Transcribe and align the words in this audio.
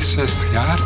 66 0.00 0.52
jaar 0.52 0.78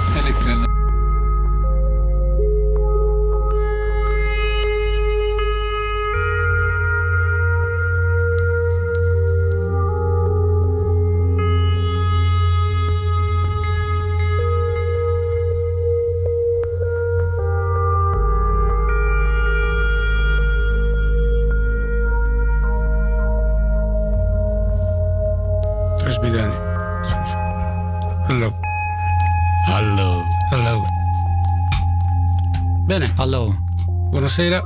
buonasera. 34.38 34.62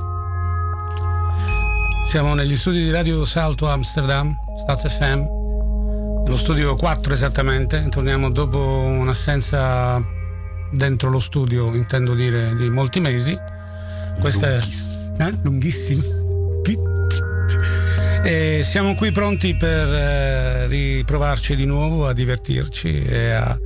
Siamo 2.05 2.35
negli 2.35 2.55
studi 2.55 2.83
di 2.83 2.91
Radio 2.91 3.25
Salto 3.25 3.67
Amsterdam, 3.67 4.37
Staz 4.55 4.87
FM, 4.87 6.21
nello 6.23 6.37
studio 6.37 6.75
4 6.75 7.11
esattamente. 7.11 7.87
Torniamo 7.89 8.29
dopo 8.29 8.59
un'assenza 8.59 9.99
dentro 10.71 11.09
lo 11.09 11.17
studio, 11.17 11.73
intendo 11.73 12.13
dire, 12.13 12.55
di 12.55 12.69
molti 12.69 12.99
mesi. 12.99 13.35
Questa 14.19 14.47
Lunghissimo. 14.47 15.17
è 15.17 15.23
eh? 15.23 15.33
lunghissimo. 15.41 16.01
E 18.23 18.61
siamo 18.63 18.93
qui 18.93 19.11
pronti 19.11 19.55
per 19.55 19.91
eh, 19.91 20.67
riprovarci 20.67 21.55
di 21.55 21.65
nuovo 21.65 22.07
a 22.07 22.13
divertirci 22.13 23.03
e 23.03 23.31
a 23.31 23.59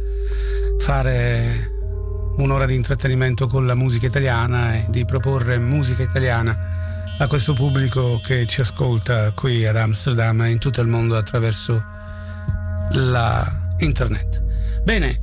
fare 0.79 1.76
un'ora 2.37 2.65
di 2.65 2.75
intrattenimento 2.75 3.47
con 3.47 3.65
la 3.65 3.75
musica 3.75 4.07
italiana 4.07 4.75
e 4.75 4.85
di 4.89 5.05
proporre 5.05 5.57
musica 5.57 6.03
italiana 6.03 7.15
a 7.17 7.27
questo 7.27 7.53
pubblico 7.53 8.19
che 8.23 8.45
ci 8.45 8.61
ascolta 8.61 9.31
qui 9.31 9.65
ad 9.65 9.75
Amsterdam 9.75 10.41
e 10.43 10.51
in 10.51 10.59
tutto 10.59 10.81
il 10.81 10.87
mondo 10.87 11.15
attraverso 11.15 11.83
la 12.91 13.69
internet. 13.79 14.43
Bene, 14.83 15.19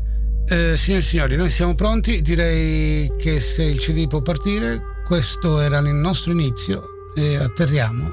eh, 0.49 0.77
signori 0.77 1.03
e 1.03 1.07
signori, 1.07 1.37
noi 1.37 1.51
siamo 1.51 1.75
pronti, 1.75 2.21
direi 2.21 3.11
che 3.17 3.41
se 3.41 3.63
il 3.63 3.79
CD 3.79 4.09
può 4.09 4.21
partire, 4.21 4.81
questo 5.07 5.61
era 5.61 5.79
il 5.79 5.95
nostro 5.95 6.33
inizio 6.33 7.13
e 7.15 7.37
atterriamo, 7.37 8.13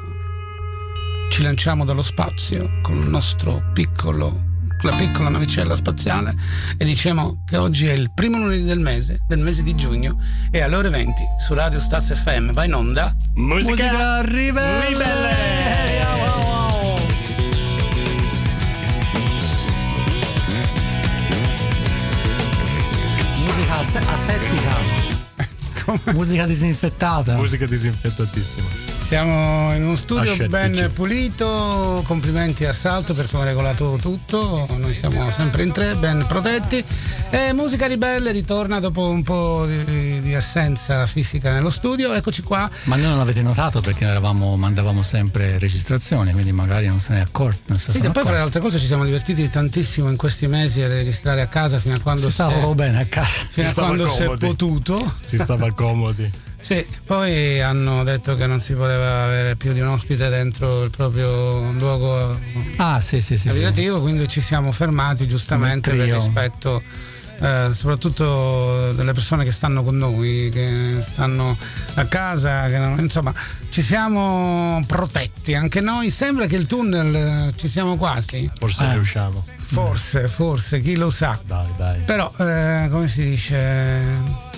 ci 1.30 1.42
lanciamo 1.42 1.86
dallo 1.86 2.04
spazio 2.04 2.80
con 2.82 2.98
il 2.98 3.08
nostro 3.08 3.64
piccolo 3.74 4.51
la 4.84 4.96
piccola 4.96 5.30
navicella 5.30 5.76
spaziale 5.76 6.34
e 6.78 6.86
diciamo 6.86 7.44
che 7.46 7.58
oggi 7.58 7.86
è 7.88 7.92
il 7.94 8.12
primo 8.14 8.38
lunedì 8.38 8.64
del 8.64 8.80
mese, 8.80 9.20
del 9.28 9.40
mese 9.40 9.62
di 9.62 9.76
giugno 9.76 10.18
e 10.50 10.62
alle 10.62 10.76
ore 10.76 10.90
20 10.90 11.22
su 11.38 11.54
Radio 11.54 11.80
Staz 11.80 12.16
FM 12.16 12.52
va 12.52 12.64
in 12.64 12.74
onda 12.74 13.16
Musica, 13.36 13.70
Musica 13.72 14.22
ribelle. 14.22 14.88
ribelle. 14.88 15.70
Musica 23.38 23.76
asettica. 24.14 24.76
Musica 26.14 26.46
disinfettata. 26.46 27.36
Musica 27.36 27.66
disinfettatissima. 27.66 28.91
Siamo 29.12 29.76
in 29.76 29.84
uno 29.84 29.96
studio 29.98 30.32
Ascettici. 30.32 30.48
ben 30.48 30.90
pulito, 30.94 32.02
complimenti 32.08 32.64
a 32.64 32.72
Salto 32.72 33.14
per 33.14 33.30
come 33.30 33.44
ha 33.44 33.46
regolato 33.48 33.98
tutto, 34.02 34.66
noi 34.78 34.94
siamo 34.94 35.30
sempre 35.32 35.64
in 35.64 35.74
tre, 35.74 35.96
ben 35.96 36.24
protetti 36.26 36.82
e 37.30 37.52
Musica 37.52 37.88
Ribelle 37.88 38.32
ritorna 38.32 38.80
dopo 38.80 39.10
un 39.10 39.22
po' 39.22 39.66
di, 39.66 40.22
di 40.22 40.34
assenza 40.34 41.06
fisica 41.08 41.52
nello 41.52 41.70
studio, 41.70 42.14
eccoci 42.14 42.42
qua. 42.42 42.70
Ma 42.84 42.96
noi 42.96 43.08
non 43.08 43.18
l'avete 43.18 43.42
notato 43.42 43.82
perché 43.82 44.06
eravamo, 44.06 44.56
mandavamo 44.56 45.04
sempre 45.04 45.60
registrazioni, 45.60 46.32
quindi 46.32 46.54
magari 46.54 46.88
non 46.88 47.02
se 47.02 47.12
ne 47.12 47.20
è 47.20 47.22
accorto. 47.24 47.76
sì, 47.78 47.98
e 47.98 48.12
poi 48.12 48.24
fra 48.24 48.32
le 48.32 48.38
altre 48.38 48.62
cose 48.62 48.80
ci 48.80 48.86
siamo 48.86 49.04
divertiti 49.04 49.50
tantissimo 49.50 50.10
in 50.10 50.16
questi 50.16 50.48
mesi 50.48 50.82
a 50.84 50.88
registrare 50.88 51.42
a 51.42 51.48
casa 51.48 51.80
fino 51.80 51.96
a 51.96 52.00
quando 52.00 52.28
si 52.28 52.32
stava 52.32 52.66
bene 52.74 53.02
a 53.02 53.06
casa. 53.08 53.28
Fino 53.50 53.68
si 53.68 53.72
a 53.72 53.74
quando 53.74 54.10
si 54.10 54.22
è 54.22 54.38
potuto. 54.38 55.16
Si 55.22 55.38
stava 55.38 55.70
comodi. 55.76 56.50
Sì, 56.62 56.86
poi 57.06 57.60
hanno 57.60 58.04
detto 58.04 58.36
che 58.36 58.46
non 58.46 58.60
si 58.62 58.74
poteva 58.74 59.26
avere 59.26 59.56
più 59.56 59.74
di 59.74 59.82
un 59.82 59.88
ospite 59.88 60.30
dentro 60.30 60.84
il 60.84 60.92
proprio 60.92 61.72
luogo 61.72 62.38
ah, 62.78 63.00
sì, 63.02 63.20
sì, 63.20 63.36
sì, 63.36 63.50
abitativo, 63.50 63.96
sì. 63.96 64.02
quindi 64.02 64.28
ci 64.28 64.42
siamo 64.42 64.72
fermati 64.72 65.28
giustamente 65.28 65.94
per 65.94 66.08
rispetto 66.08 66.82
eh, 67.42 67.72
soprattutto 67.74 68.94
delle 68.94 69.14
persone 69.14 69.44
che 69.44 69.52
stanno 69.52 69.84
con 69.84 69.98
noi, 69.98 70.52
che 70.54 70.98
stanno 71.00 71.58
a 71.96 72.06
casa, 72.06 72.68
non, 72.68 73.00
insomma 73.00 73.34
ci 73.70 73.82
siamo 73.82 74.84
protetti, 74.86 75.56
anche 75.56 75.82
noi 75.82 76.12
sembra 76.12 76.46
che 76.46 76.56
il 76.56 76.68
tunnel 76.68 77.16
eh, 77.16 77.54
ci 77.56 77.68
siamo 77.68 77.98
quasi. 77.98 78.50
Forse 78.60 78.86
eh. 78.86 78.94
riusciamo. 78.94 79.44
Forse, 79.58 80.28
forse, 80.28 80.82
chi 80.82 80.96
lo 80.96 81.10
sa. 81.10 81.40
Dai, 81.44 81.66
dai. 81.78 82.00
Però, 82.02 82.32
eh, 82.38 82.88
come 82.92 83.08
si 83.08 83.30
dice 83.30 84.50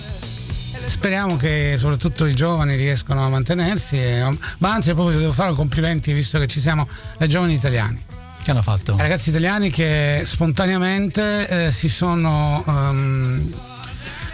speriamo 0.86 1.36
che 1.36 1.74
soprattutto 1.76 2.26
i 2.26 2.34
giovani 2.34 2.76
riescano 2.76 3.24
a 3.24 3.28
mantenersi. 3.28 3.96
E, 3.96 4.38
ma 4.58 4.72
anzi, 4.72 4.92
proprio 4.94 5.18
devo 5.18 5.32
fare 5.32 5.52
complimenti 5.54 6.12
visto 6.12 6.38
che 6.38 6.46
ci 6.46 6.60
siamo 6.60 6.88
ai 7.18 7.28
giovani 7.28 7.54
italiani. 7.54 8.02
Che 8.42 8.50
hanno 8.50 8.62
fatto? 8.62 8.96
Ragazzi 8.96 9.30
italiani 9.30 9.70
che 9.70 10.22
spontaneamente 10.24 11.66
eh, 11.66 11.72
si 11.72 11.88
sono. 11.88 12.62
Um, 12.66 13.52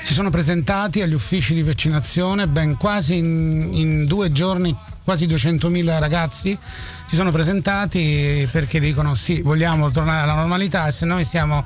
si 0.02 0.14
sono 0.14 0.30
presentati 0.30 1.02
agli 1.02 1.12
uffici 1.12 1.54
di 1.54 1.62
vaccinazione 1.62 2.48
ben 2.48 2.76
quasi 2.76 3.18
in, 3.18 3.70
in 3.72 4.06
due 4.06 4.32
giorni 4.32 4.74
quasi 5.04 5.26
200.000 5.26 5.98
ragazzi 6.00 6.58
si 7.06 7.14
sono 7.14 7.30
presentati 7.30 8.48
perché 8.50 8.80
dicono 8.80 9.14
sì 9.14 9.42
vogliamo 9.42 9.90
tornare 9.90 10.22
alla 10.22 10.34
normalità 10.34 10.88
e 10.88 10.92
se 10.92 11.06
noi 11.06 11.24
siamo 11.24 11.62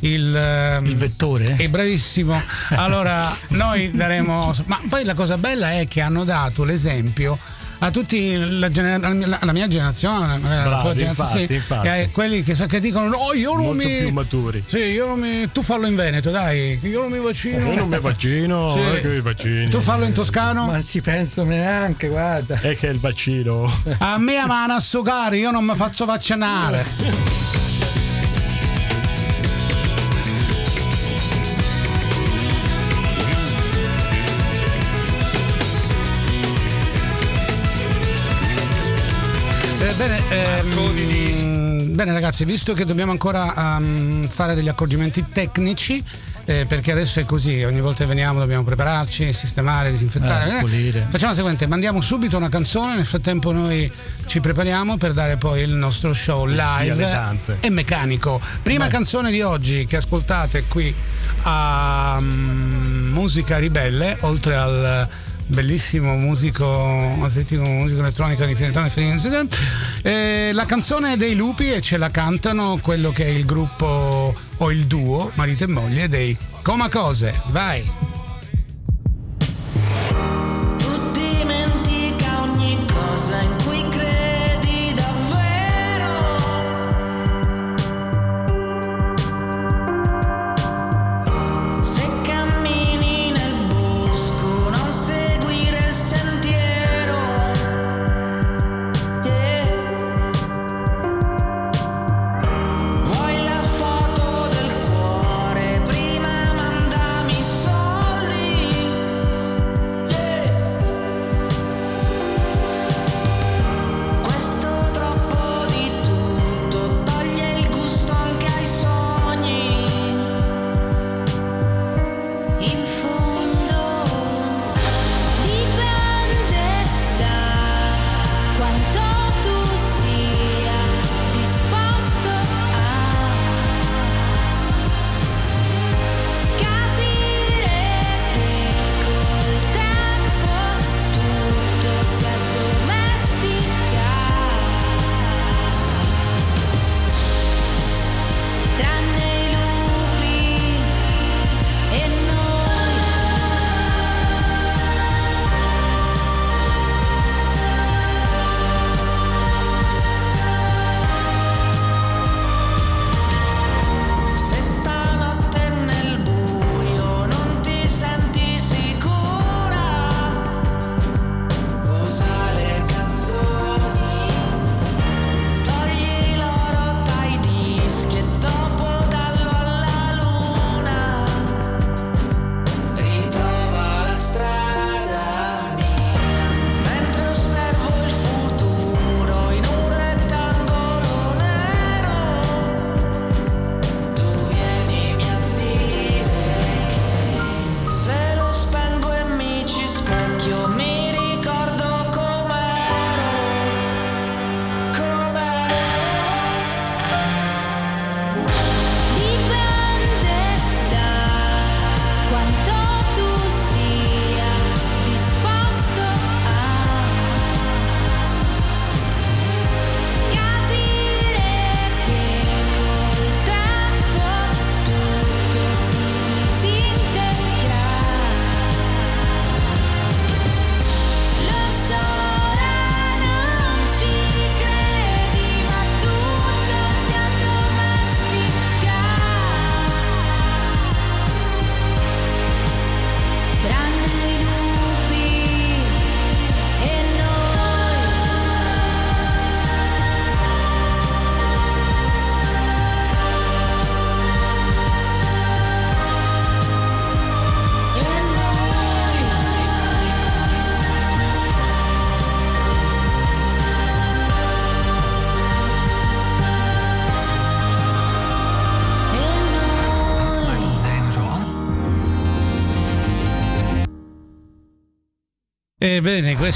il, 0.00 0.34
ehm, 0.34 0.84
il 0.86 0.96
vettore. 0.96 1.56
È 1.56 1.68
bravissimo. 1.68 2.40
Allora, 2.70 3.34
noi 3.48 3.90
daremo. 3.90 4.54
Ma 4.66 4.80
poi 4.88 5.04
la 5.04 5.14
cosa 5.14 5.38
bella 5.38 5.72
è 5.72 5.88
che 5.88 6.00
hanno 6.00 6.24
dato 6.24 6.64
l'esempio 6.64 7.38
a 7.80 7.90
tutti 7.90 8.58
la, 8.58 8.70
gener- 8.70 9.38
la 9.44 9.52
mia 9.52 9.68
generazione, 9.68 10.38
Bravi, 10.38 10.68
la 10.68 10.80
tua 10.80 10.94
generazione, 10.94 11.06
infatti, 11.06 11.46
sì, 11.46 11.54
infatti. 11.54 11.88
Eh, 11.88 12.10
quelli 12.12 12.42
che, 12.42 12.54
che, 12.54 12.80
dicono 12.80 13.06
no, 13.06 13.32
io 13.34 13.54
non 13.54 13.66
Molto 13.66 13.86
mi 13.86 13.98
più 13.98 14.12
maturi. 14.12 14.64
Sì, 14.66 14.78
io 14.78 15.06
non 15.06 15.20
mi 15.20 15.48
tu 15.52 15.62
fallo 15.62 15.86
in 15.86 15.94
Veneto, 15.94 16.30
dai, 16.30 16.78
io 16.82 17.02
non 17.02 17.12
mi 17.12 17.20
vaccino. 17.20 17.68
Io 17.68 17.74
non 17.76 17.88
mi 17.88 18.00
vaccino, 18.00 18.72
sì. 18.74 19.00
che 19.00 19.08
mi 19.08 19.20
vaccini. 19.20 19.68
Tu 19.68 19.80
fallo 19.80 20.04
in 20.04 20.12
Toscano? 20.12 20.66
Ma 20.66 20.82
ci 20.82 21.00
penso 21.00 21.44
neanche, 21.44 22.08
guarda. 22.08 22.58
È 22.60 22.76
che 22.76 22.88
è 22.88 22.90
il 22.90 22.98
vaccino. 22.98 23.72
A 23.98 24.18
me 24.18 24.36
amano 24.36 24.74
a 24.74 24.80
sugare, 24.80 25.38
io 25.38 25.52
non 25.52 25.64
mi 25.64 25.76
faccio 25.76 26.04
vaccinare. 26.04 27.36
bene, 39.78 40.20
ehm, 40.30 41.94
bene 41.94 42.12
ragazzi, 42.12 42.44
visto 42.44 42.72
che 42.72 42.84
dobbiamo 42.84 43.12
ancora 43.12 43.76
um, 43.78 44.26
fare 44.28 44.54
degli 44.56 44.68
accorgimenti 44.68 45.24
tecnici, 45.32 46.02
eh, 46.44 46.64
perché 46.66 46.90
adesso 46.90 47.20
è 47.20 47.24
così, 47.24 47.62
ogni 47.62 47.80
volta 47.80 48.02
che 48.02 48.08
veniamo 48.08 48.40
dobbiamo 48.40 48.64
prepararci, 48.64 49.32
sistemare, 49.32 49.90
disinfettare. 49.90 50.58
Eh, 50.58 51.06
Facciamo 51.08 51.30
la 51.30 51.36
seguente, 51.36 51.66
mandiamo 51.68 52.00
subito 52.00 52.36
una 52.36 52.48
canzone, 52.48 52.96
nel 52.96 53.04
frattempo 53.04 53.52
noi 53.52 53.90
ci 54.26 54.40
prepariamo 54.40 54.96
per 54.96 55.12
dare 55.12 55.36
poi 55.36 55.62
il 55.62 55.72
nostro 55.72 56.12
show 56.12 56.44
live 56.44 56.94
e 57.60 57.70
meccanico. 57.70 58.40
Prima 58.62 58.86
Beh. 58.86 58.90
canzone 58.90 59.30
di 59.30 59.42
oggi 59.42 59.84
che 59.86 59.96
ascoltate 59.96 60.64
qui 60.64 60.92
a 61.42 62.16
um, 62.18 63.10
Musica 63.12 63.58
Ribelle, 63.58 64.16
oltre 64.20 64.56
al 64.56 65.08
bellissimo 65.48 66.14
musico 66.16 67.16
asiatico, 67.22 67.64
musico 67.64 68.00
elettronico 68.00 68.44
di 68.44 68.54
Finetone 68.54 68.88
Felice. 68.88 69.46
Eh, 70.02 70.50
la 70.52 70.64
canzone 70.64 71.16
dei 71.16 71.34
lupi 71.34 71.72
e 71.72 71.80
ce 71.80 71.96
la 71.96 72.10
cantano 72.10 72.78
quello 72.80 73.10
che 73.10 73.24
è 73.24 73.28
il 73.28 73.44
gruppo 73.44 74.34
o 74.56 74.70
il 74.70 74.86
duo 74.86 75.30
marito 75.34 75.64
e 75.64 75.66
moglie 75.66 76.08
dei 76.08 76.36
Coma 76.62 76.88
Cose. 76.88 77.34
Vai! 77.46 78.07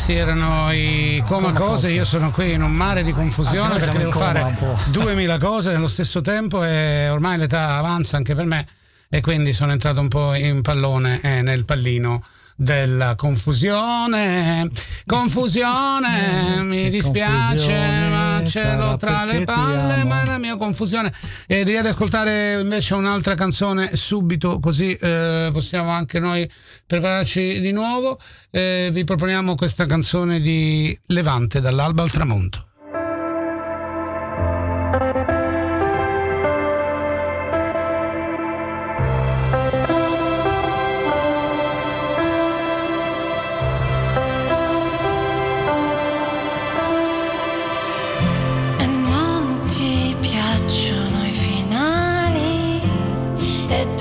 Questi 0.05 0.15
erano 0.15 0.73
i 0.73 1.23
coma 1.25 1.53
cose. 1.53 1.93
Io 1.93 2.05
sono 2.05 2.33
qui 2.33 2.55
in 2.55 2.63
un 2.63 2.73
mare 2.73 3.05
di 3.05 3.13
confusione 3.13 3.79
perché 3.79 3.99
devo 3.99 4.11
fare 4.11 4.57
2000 4.91 5.39
cose 5.39 5.71
nello 5.71 5.87
stesso 5.87 6.21
tempo 6.21 6.65
e 6.65 7.09
ormai 7.09 7.39
l'età 7.39 7.77
avanza 7.77 8.17
anche 8.17 8.35
per 8.35 8.45
me 8.45 8.67
e 9.09 9.21
quindi 9.21 9.53
sono 9.53 9.71
entrato 9.71 10.01
un 10.01 10.09
po' 10.09 10.35
in 10.35 10.61
pallone 10.61 11.21
e 11.23 11.43
nel 11.43 11.65
pallino 11.65 12.25
della 12.57 13.15
confusione. 13.15 14.69
Confusione, 15.07 16.63
mi 16.67 16.91
dispiace, 16.91 18.09
ma 18.11 18.32
ce 18.47 18.75
l'ho 18.77 18.97
tra 18.97 19.25
le 19.25 19.45
palle, 19.45 20.05
ma 20.05 20.23
è 20.23 20.27
la 20.27 20.39
mia 20.39 20.57
confusione. 20.57 21.13
E 21.47 21.65
direi 21.65 21.83
di 21.83 21.89
ascoltare 21.89 22.61
invece 22.61 22.95
un'altra 22.95 23.35
canzone 23.35 23.95
subito, 23.97 24.59
così 24.59 24.95
eh, 24.95 25.51
possiamo 25.53 25.91
anche 25.91 26.19
noi 26.19 26.51
prepararci 26.87 27.61
di 27.61 27.73
nuovo. 27.73 28.19
Eh, 28.51 28.91
vi 28.93 29.05
proponiamo 29.05 29.55
questa 29.55 29.87
canzone 29.87 30.41
di 30.41 30.99
Levante 31.07 31.61
dall'alba 31.61 32.03
al 32.03 32.11
tramonto. 32.11 32.72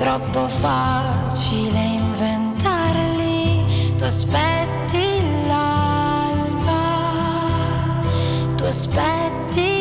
Troppo 0.02 0.48
facile 0.48 1.78
inventarli. 1.78 3.94
Tu 3.96 4.02
aspetti 4.02 5.22
l'alba, 5.46 6.82
tu 8.56 8.64
aspetti 8.64 9.71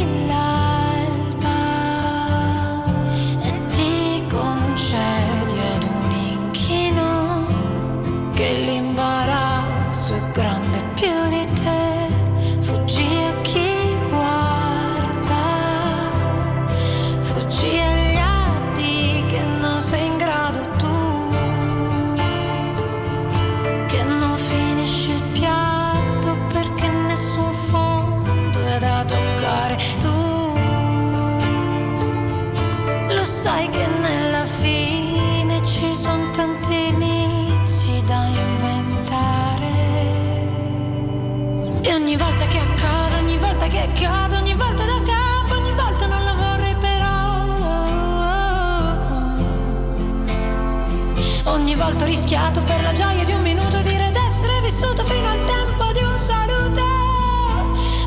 rischiato 52.32 52.62
per 52.62 52.82
la 52.82 52.94
gioia 52.94 53.26
di 53.26 53.34
un 53.34 53.42
minuto 53.42 53.82
dire 53.82 54.10
d'essere 54.10 54.62
vissuto 54.62 55.04
fino 55.04 55.28
al 55.28 55.44
tempo 55.44 55.92
di 55.92 56.02
un 56.02 56.18
saluto. 56.18 56.82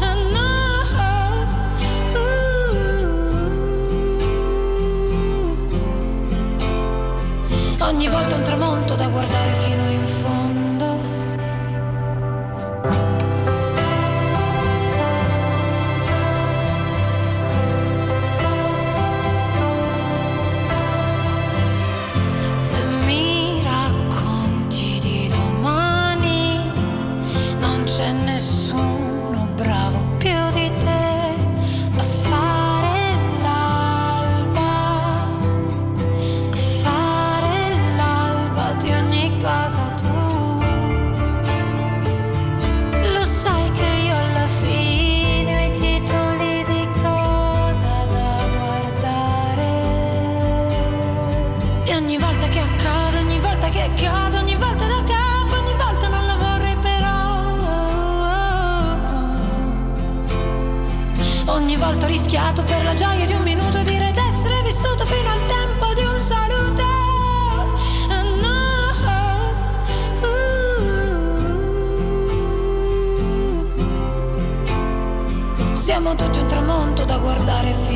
Ah, 0.00 0.14
no. 0.14 0.49
Uh. 7.78 7.85
Ogni 7.85 8.09
volta 8.09 8.37
un 8.37 8.43
tramonto 8.43 8.95
da 8.95 9.09
guardare 9.09 9.52
fino 9.52 9.63
rischiato 62.35 62.64
per 62.64 62.83
la 62.83 62.95
gioia 62.95 63.26
di 63.26 63.33
un 63.33 63.43
minuto 63.43 63.81
dire 63.83 64.11
d'essere 64.11 64.62
vissuto 64.62 65.07
fino 65.07 65.31
al 65.31 65.47
tempo 65.47 65.95
di 65.95 66.05
un 66.05 66.19
saluto. 66.19 66.83
Ah, 68.09 68.23
no. 68.43 68.62
Siamo 75.75 76.17
tutti 76.17 76.38
un 76.41 76.47
tramonto 76.49 77.05
da 77.05 77.19
guardare 77.19 77.73
fino 77.73 77.94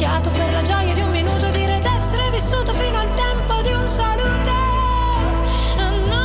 rischiato 0.00 0.30
per 0.30 0.50
la 0.52 0.62
gioia 0.62 0.94
di 0.94 1.00
un 1.00 1.10
minuto 1.10 1.50
dire 1.50 1.78
d'essere 1.78 2.30
vissuto 2.30 2.72
fino 2.72 2.98
al 2.98 3.12
tempo 3.12 3.60
di 3.60 3.70
un 3.70 3.86
saluto. 3.86 4.50
No. 6.08 6.18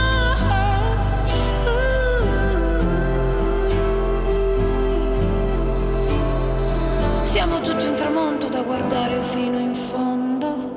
Siamo 7.24 7.60
tutti 7.60 7.86
un 7.86 7.96
tramonto 7.96 8.48
da 8.48 8.62
guardare 8.64 9.22
fino 9.22 9.60
in 9.60 9.76
fondo. 9.76 10.74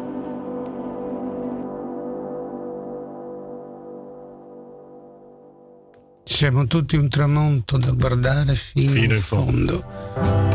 Siamo 6.25 6.67
tutti 6.67 6.97
un 6.97 7.09
tramonto 7.09 7.79
da 7.79 7.93
guardare 7.93 8.55
fino, 8.57 8.91
Fino 8.91 9.05
in 9.05 9.11
in 9.13 9.21
fondo. 9.21 9.85
fondo. 10.15 10.48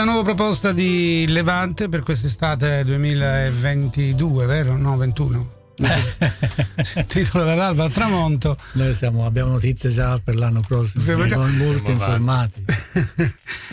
La 0.00 0.06
nuova 0.06 0.22
proposta 0.22 0.72
di 0.72 1.26
Levante 1.28 1.90
per 1.90 2.00
quest'estate 2.00 2.84
2022, 2.86 4.46
vero? 4.46 4.78
No, 4.78 4.96
21. 4.96 5.52
Titolo 7.06 7.44
dell'alba 7.44 7.84
al 7.84 7.92
tramonto. 7.92 8.56
Noi 8.72 8.94
siamo- 8.94 9.26
abbiamo 9.26 9.50
notizie 9.50 9.90
già 9.90 10.18
per 10.18 10.36
l'anno 10.36 10.62
prossimo, 10.66 11.04
Siamo 11.04 11.26
siamo 11.26 11.46
molto 11.48 11.84
siamo 11.84 11.90
informati. 11.90 12.64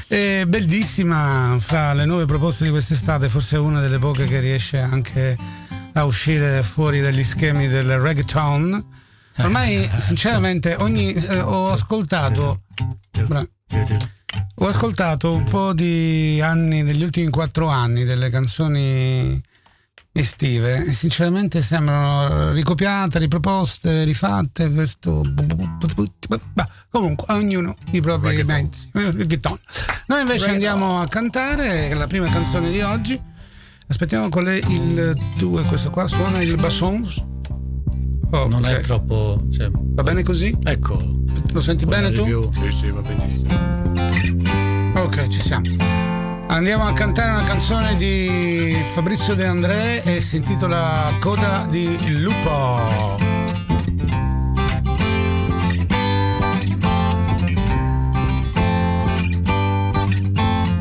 È 0.06 0.44
bellissima 0.46 1.56
fra 1.62 1.94
le 1.94 2.04
nuove 2.04 2.26
proposte 2.26 2.66
di 2.66 2.72
quest'estate, 2.72 3.30
forse 3.30 3.56
è 3.56 3.60
una 3.60 3.80
delle 3.80 3.98
poche 3.98 4.26
che 4.26 4.42
riesce 4.42 4.80
anche 4.80 5.38
a 5.94 6.04
uscire 6.04 6.62
fuori 6.62 7.00
dagli 7.00 7.24
schemi 7.24 7.70
del 7.70 7.98
reggaeton. 7.98 8.86
Ormai, 9.38 9.90
sinceramente, 9.98 10.76
ogni, 10.76 11.14
eh, 11.14 11.40
ho 11.40 11.72
ascoltato. 11.72 12.64
Bra- 13.26 13.48
Ho 14.60 14.68
ascoltato 14.68 15.34
un 15.34 15.44
po' 15.46 15.74
di 15.74 16.40
anni, 16.44 16.84
degli 16.84 17.04
ultimi 17.04 17.30
quattro 17.30 17.68
anni, 17.70 18.04
delle 18.04 18.30
canzoni 18.30 19.42
estive 20.12 20.84
e 20.86 20.94
sinceramente 20.94 21.62
sembrano 21.62 22.52
ricopiate, 22.52 23.20
riproposte, 23.20 24.04
rifatte. 24.04 24.72
Questo. 24.72 25.24
Comunque, 26.90 27.34
ognuno 27.36 27.76
i 27.92 28.02
propri 28.02 28.44
mezzi. 28.44 28.90
Eh. 28.94 29.40
Noi 30.08 30.22
invece 30.22 30.50
andiamo 30.50 31.00
a 31.00 31.08
cantare 31.08 31.94
la 31.94 32.08
prima 32.08 32.28
canzone 32.28 32.70
di 32.72 32.82
oggi. 32.82 33.22
Aspettiamo 33.90 34.28
qual 34.30 34.48
è 34.48 34.56
il 34.56 35.18
2, 35.38 35.64
questo 35.64 35.90
qua 35.92 36.08
suona 36.08 36.42
il 36.42 36.56
bassons. 36.56 37.24
Oh, 38.32 38.48
Non 38.50 38.56
ok. 38.64 38.66
è 38.70 38.82
troppo. 38.82 39.46
cioè, 39.52 39.70
Va 39.72 40.04
bene 40.04 40.24
così? 40.24 40.54
ecco. 40.64 41.00
Lo 41.52 41.62
senti 41.62 41.86
bene 41.86 42.12
tu? 42.12 42.22
review. 42.24 42.52
Sì, 42.54 42.72
sì, 42.72 42.90
va 42.90 43.00
benissimo. 43.02 43.87
Ok, 44.96 45.28
ci 45.28 45.40
siamo. 45.40 45.66
Andiamo 46.48 46.86
a 46.86 46.94
cantare 46.94 47.32
una 47.32 47.44
canzone 47.44 47.96
di 47.96 48.76
Fabrizio 48.94 49.36
De 49.36 49.46
André 49.46 50.02
e 50.04 50.20
si 50.22 50.38
intitola 50.38 51.10
Coda 51.20 51.66
di 51.70 52.20
Lupo. 52.20 53.16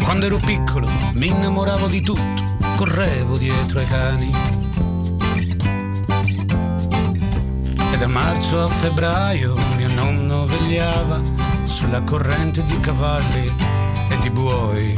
Quando 0.03 0.27
ero 0.27 0.39
piccolo 0.39 0.89
mi 1.13 1.27
innamoravo 1.27 1.87
di 1.89 2.01
tutto, 2.01 2.43
correvo 2.77 3.37
dietro 3.37 3.79
ai 3.81 3.87
cani. 3.87 4.35
E 7.93 7.97
da 7.97 8.07
marzo 8.07 8.63
a 8.63 8.69
febbraio 8.69 9.57
mio 9.77 9.93
nonno 9.93 10.47
vegliava 10.47 11.56
sulla 11.67 12.01
corrente 12.03 12.65
di 12.65 12.79
cavalli 12.81 13.53
e 14.09 14.19
di 14.21 14.31
buoi. 14.31 14.97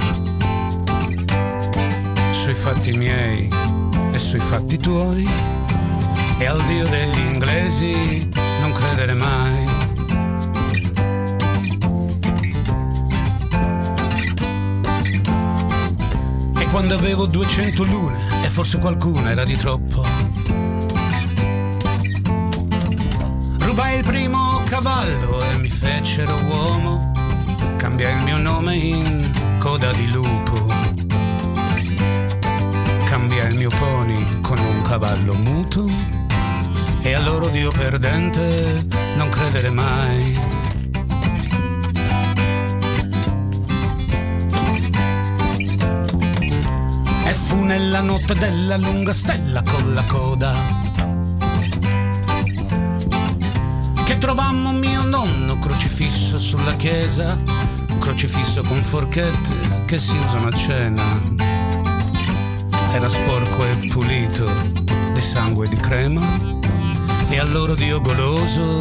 Sui 2.31 2.55
fatti 2.55 2.97
miei 2.97 3.49
e 4.13 4.19
sui 4.19 4.39
fatti 4.39 4.79
tuoi. 4.79 5.29
E 6.39 6.47
al 6.47 6.63
Dio 6.65 6.87
degli 6.89 7.19
inglesi 7.19 8.29
non 8.61 8.73
credere 8.73 9.15
mai. 9.15 9.67
E 16.59 16.65
quando 16.67 16.95
avevo 16.95 17.27
200 17.27 17.85
lune, 17.85 18.19
e 18.45 18.49
forse 18.49 18.79
qualcuna 18.79 19.31
era 19.31 19.45
di 19.45 19.57
troppo, 19.57 20.05
rubai 23.59 24.03
cavallo 24.69 25.43
e 25.51 25.59
mi 25.59 25.69
fecero 25.71 26.39
uomo, 26.45 27.11
cambia 27.79 28.11
il 28.11 28.23
mio 28.23 28.37
nome 28.37 28.75
in 28.75 29.31
coda 29.59 29.91
di 29.93 30.11
lupo. 30.11 30.67
Cambia 33.07 33.47
il 33.47 33.57
mio 33.57 33.71
pony 33.71 34.41
con 34.43 34.59
un 34.59 34.83
cavallo 34.83 35.33
muto 35.33 35.89
e 37.01 37.15
a 37.15 37.21
loro 37.21 37.49
Dio 37.49 37.71
perdente 37.71 38.87
non 39.17 39.31
credere 39.31 39.71
mai. 39.71 40.39
E 47.25 47.33
fu 47.33 47.63
nella 47.63 48.03
notte 48.03 48.35
della 48.35 48.77
lunga 48.77 49.15
stella 49.15 49.63
con 49.63 49.95
la 49.95 50.03
coda 50.03 50.78
trovammo 54.19 54.73
mio 54.73 55.03
nonno 55.05 55.59
crocifisso 55.59 56.39
sulla 56.39 56.75
chiesa, 56.75 57.39
crocifisso 57.99 58.63
con 58.63 58.83
forchette 58.83 59.85
che 59.87 59.99
si 59.99 60.17
usano 60.17 60.49
a 60.49 60.53
cena. 60.53 61.03
Era 62.93 63.09
sporco 63.09 63.65
e 63.65 63.89
pulito 63.93 64.51
di 65.13 65.21
sangue 65.21 65.67
e 65.67 65.69
di 65.69 65.77
crema, 65.77 66.21
e 67.29 67.39
a 67.39 67.45
loro 67.45 67.75
Dio 67.75 68.01
goloso 68.01 68.81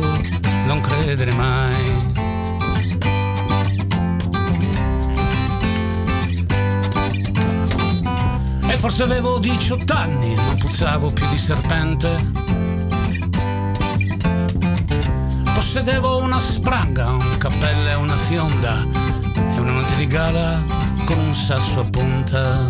non 0.65 0.81
credere 0.81 1.31
mai. 1.33 2.15
E 8.67 8.77
forse 8.77 9.03
avevo 9.03 9.39
18 9.39 9.93
anni, 9.93 10.35
non 10.35 10.57
puzzavo 10.57 11.11
più 11.11 11.27
di 11.29 11.37
serpente. 11.37 12.36
Possedevo 15.77 16.17
una 16.17 16.39
spranga, 16.39 17.11
un 17.11 17.37
cappello 17.37 17.87
e 17.87 17.93
una 17.93 18.15
fionda 18.15 18.83
e 19.35 19.59
una 19.59 19.73
notte 19.73 19.95
di 19.95 20.07
gala 20.07 20.59
con 21.05 21.19
un 21.19 21.35
sasso 21.35 21.81
a 21.81 21.83
punta. 21.83 22.67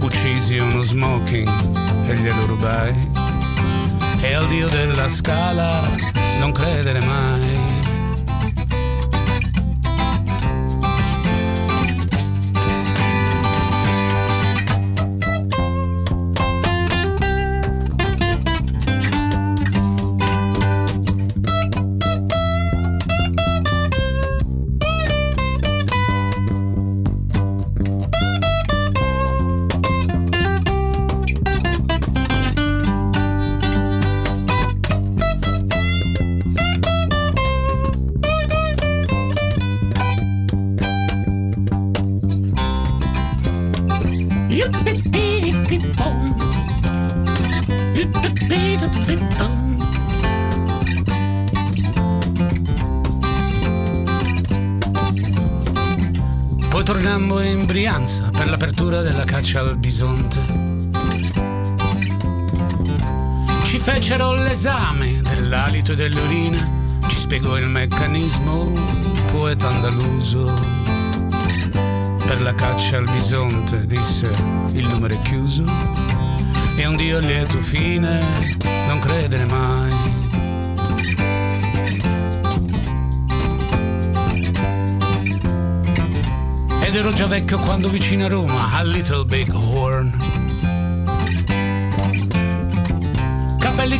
Uccisi 0.00 0.58
uno 0.58 0.82
smoking 0.82 1.48
e 2.08 2.16
glielo 2.16 2.46
rubai. 2.46 3.12
E 4.20 4.34
al 4.34 4.48
dio 4.48 4.68
della 4.70 5.06
scala 5.06 5.88
non 6.40 6.50
credere 6.50 6.98
mai. 6.98 7.49
Fecero 64.10 64.32
l'esame 64.32 65.20
dell'alito 65.22 65.92
e 65.92 65.94
dell'urina, 65.94 66.58
ci 67.06 67.20
spiegò 67.20 67.56
il 67.56 67.68
meccanismo 67.68 68.62
un 68.62 69.24
poeta 69.30 69.68
andaluso. 69.68 70.52
Per 72.26 72.42
la 72.42 72.52
caccia 72.52 72.96
al 72.96 73.08
bisonte 73.08 73.86
disse 73.86 74.26
il 74.72 74.88
numero 74.88 75.14
è 75.14 75.22
chiuso 75.22 75.62
e 76.74 76.86
un 76.86 76.96
dio 76.96 77.20
lieto 77.20 77.60
fine 77.60 78.20
non 78.88 78.98
credere 78.98 79.44
mai. 79.44 79.92
Ed 86.82 86.96
ero 86.96 87.12
già 87.12 87.26
vecchio 87.26 87.60
quando 87.60 87.88
vicino 87.88 88.24
a 88.24 88.28
Roma, 88.28 88.72
a 88.72 88.82
Little 88.82 89.24
Big 89.24 89.54
Horn. 89.54 90.39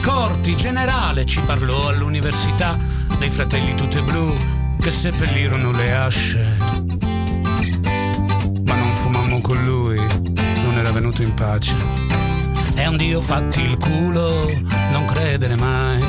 Corti, 0.02 0.56
generale, 0.56 1.26
ci 1.26 1.40
parlò 1.40 1.88
all'università 1.88 2.76
dei 3.18 3.30
fratelli 3.30 3.74
tutte 3.74 4.00
blu 4.02 4.34
che 4.80 4.90
seppellirono 4.90 5.72
le 5.72 5.94
asce. 5.94 6.56
Ma 8.64 8.74
non 8.76 8.92
fumammo 8.94 9.40
con 9.40 9.62
lui, 9.64 9.96
non 10.64 10.78
era 10.78 10.90
venuto 10.90 11.22
in 11.22 11.34
pace. 11.34 11.74
E 12.74 12.86
un 12.86 12.96
dio 12.96 13.20
fatti 13.20 13.60
il 13.60 13.76
culo, 13.76 14.50
non 14.90 15.04
credere 15.04 15.56
mai. 15.56 16.02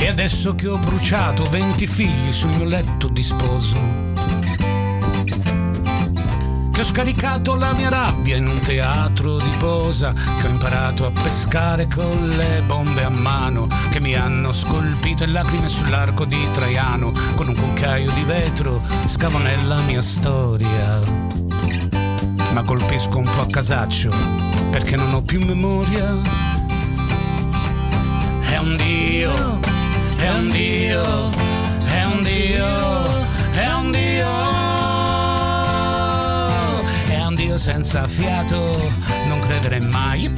E 0.00 0.08
adesso 0.08 0.54
che 0.54 0.66
ho 0.66 0.78
bruciato 0.78 1.44
20 1.44 1.86
figli 1.86 2.32
sul 2.32 2.54
mio 2.56 2.64
letto 2.64 3.08
di 3.08 3.22
sposo, 3.22 3.97
che 6.78 6.84
ho 6.84 6.86
scaricato 6.86 7.56
la 7.56 7.72
mia 7.72 7.88
rabbia 7.88 8.36
in 8.36 8.46
un 8.46 8.60
teatro 8.60 9.38
di 9.38 9.50
posa, 9.58 10.12
che 10.12 10.46
ho 10.46 10.50
imparato 10.50 11.06
a 11.06 11.10
pescare 11.10 11.88
con 11.92 12.28
le 12.36 12.62
bombe 12.64 13.02
a 13.02 13.08
mano, 13.08 13.66
che 13.90 13.98
mi 13.98 14.14
hanno 14.14 14.52
scolpito 14.52 15.24
in 15.24 15.32
lacrime 15.32 15.66
sull'arco 15.66 16.24
di 16.24 16.38
Traiano, 16.52 17.12
con 17.34 17.48
un 17.48 17.56
cucchiaio 17.56 18.12
di 18.12 18.22
vetro 18.22 18.80
scavo 19.06 19.38
nella 19.38 19.80
mia 19.80 20.00
storia. 20.00 21.00
Ma 22.52 22.62
colpisco 22.62 23.18
un 23.18 23.28
po' 23.28 23.40
a 23.40 23.46
casaccio, 23.46 24.12
perché 24.70 24.94
non 24.94 25.12
ho 25.14 25.22
più 25.22 25.44
memoria. 25.44 26.14
È 28.42 28.56
un 28.56 28.76
dio 28.76 29.58
è 30.16 30.30
un 30.30 30.50
Dio, 30.50 31.30
è 31.86 32.04
un 32.04 32.22
Dio, 32.22 33.24
è 33.52 33.72
un 33.72 33.90
Dio, 33.90 34.47
senza 37.58 38.06
fiato, 38.06 38.92
non 39.26 39.40
credere 39.40 39.80
mai. 39.80 40.32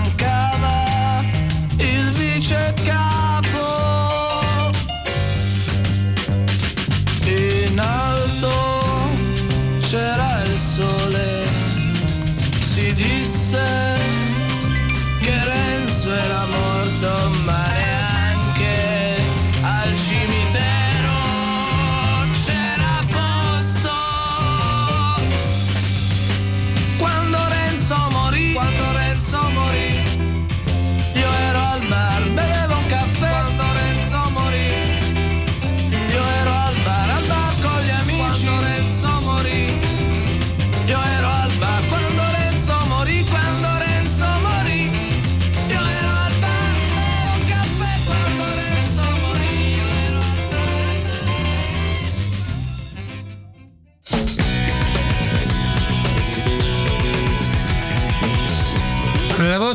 Perché 0.00 0.37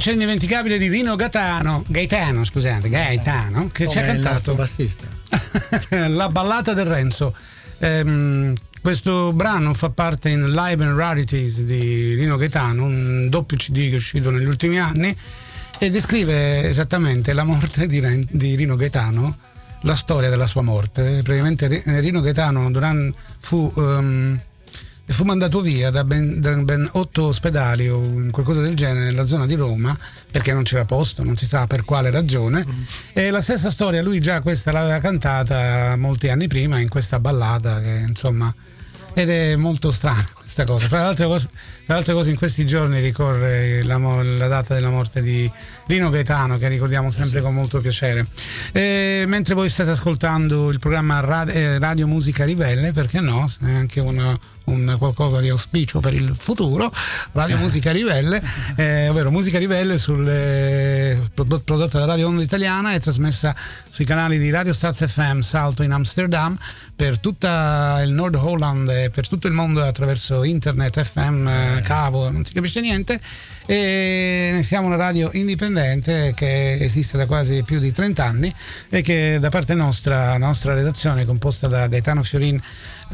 voce 0.04 0.12
indimenticabile 0.12 0.78
di 0.78 0.89
Rino 0.89 1.16
Gaetano, 1.16 1.86
Gaetano, 1.88 2.44
scusate, 2.44 2.89
Gaetano, 2.89 3.70
che 3.72 3.88
ci 3.88 4.00
ha 4.00 4.02
cantato 4.02 4.54
bassista. 4.54 5.08
la 6.10 6.28
ballata 6.28 6.74
del 6.74 6.88
Renzo. 6.88 7.34
Ehm, 7.78 8.54
questo 8.82 9.32
brano 9.32 9.74
fa 9.74 9.92
parte 9.92 10.28
in 10.28 10.52
Live 10.52 10.84
and 10.84 10.98
Rarities 10.98 11.62
di 11.62 12.16
Rino 12.16 12.36
Gaetano, 12.36 12.84
un 12.84 13.30
doppio 13.30 13.56
CD 13.56 13.88
che 13.88 13.94
è 13.94 13.96
uscito 13.96 14.30
negli 14.30 14.44
ultimi 14.44 14.78
anni 14.78 15.16
e 15.80 15.89
descrive 15.89 16.68
esattamente 16.68 17.32
la 17.32 17.46
morte 17.46 17.88
di, 17.88 18.02
Ren- 18.02 18.28
di 18.30 18.56
Rino 18.56 18.76
Gaetano, 18.76 19.38
la 19.84 19.96
storia 19.96 20.30
della 20.30 20.48
sua 20.48 20.63
morte. 20.63 21.22
Praticamente 21.24 21.68
Ri- 21.68 21.82
Rino 22.02 22.20
Gaetano 22.20 22.70
duran- 22.72 23.10
fu, 23.39 23.72
fu 25.06 25.24
mandato 25.24 25.62
via 25.62 25.89
da 25.89 26.04
ben, 26.04 26.39
da 26.39 26.56
ben 26.56 26.88
otto 26.94 27.26
ospedali 27.26 27.88
o 27.89 28.30
qualcosa 28.32 28.62
del 28.62 28.76
genere 28.76 29.06
nella 29.06 29.26
zona 29.26 29.46
di 29.46 29.56
Roma 29.56 29.98
perché 30.32 30.54
non 30.54 30.63
c'era 30.63 30.86
posto, 30.86 31.24
non 31.24 31.38
si 31.38 31.46
sa 31.46 31.68
per 31.68 31.84
quale 31.86 32.10
ragione. 32.10 32.66
E 33.13 33.30
la 33.30 33.42
stessa 33.42 33.70
storia, 33.70 34.02
lui 34.02 34.20
già 34.20 34.42
questa 34.42 34.72
l'aveva 34.72 35.00
cantata 35.00 35.96
molti 35.98 36.30
anni 36.30 36.48
prima 36.48 36.80
in 36.80 36.89
questa 36.89 37.20
ballata 37.20 37.82
che 37.82 38.06
insomma 38.08 38.54
ed 39.13 39.30
è 39.30 39.56
molto 39.56 39.92
strana 39.92 40.28
questa 40.44 40.66
cosa. 40.66 40.88
Fra 40.88 41.00
le 41.00 41.06
altre 41.06 41.26
cose, 41.26 41.50
fra 41.86 42.04
cose 42.14 42.30
in 42.30 42.36
questi 42.38 42.66
giorni 42.66 43.00
ricorre 43.00 43.82
la, 43.84 43.98
la 43.98 44.48
data 44.48 44.74
della 44.74 44.90
morte 44.90 45.22
di 45.22 45.50
Rino 45.88 46.10
Gaetano 46.10 46.58
che 46.58 46.68
ricordiamo 46.68 47.10
sempre 47.10 47.42
con 47.42 47.54
molto 47.54 47.80
piacere. 47.80 48.28
E 48.72 49.24
mentre 49.28 49.56
voi 49.56 49.70
state 49.70 49.90
ascoltando 49.90 50.70
il 50.70 50.80
programma 50.80 51.20
Ra- 51.22 51.46
eh, 51.46 51.80
Radio 51.80 52.08
Musica 52.08 52.46
Ribelle, 52.46 52.92
perché 52.92 53.20
no? 53.20 53.50
È 53.62 53.72
anche 53.72 54.00
una- 54.00 54.38
un 54.66 54.96
qualcosa 54.98 55.42
di 55.42 55.50
auspicio 55.50 56.00
per 56.00 56.14
il 56.14 56.34
futuro, 56.40 56.90
Radio 57.34 57.58
Musica 57.58 57.92
Ribelle, 57.92 58.42
eh, 58.78 59.10
ovvero 59.10 59.30
Musica 59.30 59.58
Ribelle 59.58 59.98
sulle, 59.98 61.20
pro- 61.34 61.44
prodotta 61.44 62.00
da 62.00 62.06
Radio 62.06 62.28
Onda 62.28 62.44
Italiana 62.44 62.94
e 62.94 63.00
trasmessa 63.02 63.54
sui 63.90 64.06
canali 64.06 64.40
di 64.40 64.50
Radio 64.52 64.72
Staz 64.74 65.06
FM 65.06 65.40
Salto 65.40 65.84
in 65.84 65.92
Amsterdam 65.92 66.58
per 66.96 67.20
tutta 67.20 68.02
il 68.04 68.12
Nord 68.14 68.36
Holland 68.36 68.88
e 68.88 69.10
per 69.10 69.28
tutto 69.28 69.48
il 69.48 69.54
mondo 69.54 69.84
attraverso 69.84 70.33
internet, 70.41 71.04
FM, 71.04 71.48
eh, 71.48 71.82
cavo, 71.84 72.32
non 72.32 72.43
si 72.43 72.54
capisce 72.54 72.82
niente. 72.82 73.19
E 73.65 74.60
siamo 74.63 74.88
una 74.88 74.96
radio 74.96 75.30
indipendente 75.34 76.34
che 76.36 76.74
esiste 76.80 77.15
da 77.17 77.28
quasi 77.28 77.62
più 77.63 77.80
di 77.80 77.91
30 77.91 78.24
anni 78.24 78.54
e 78.89 79.02
che 79.02 79.38
da 79.39 79.50
parte 79.50 79.76
nostra, 79.76 80.32
la 80.32 80.38
nostra 80.38 80.74
redazione 80.74 81.26
composta 81.26 81.67
da 81.67 81.88
Gaetano 81.88 82.24
Fiorin 82.24 82.62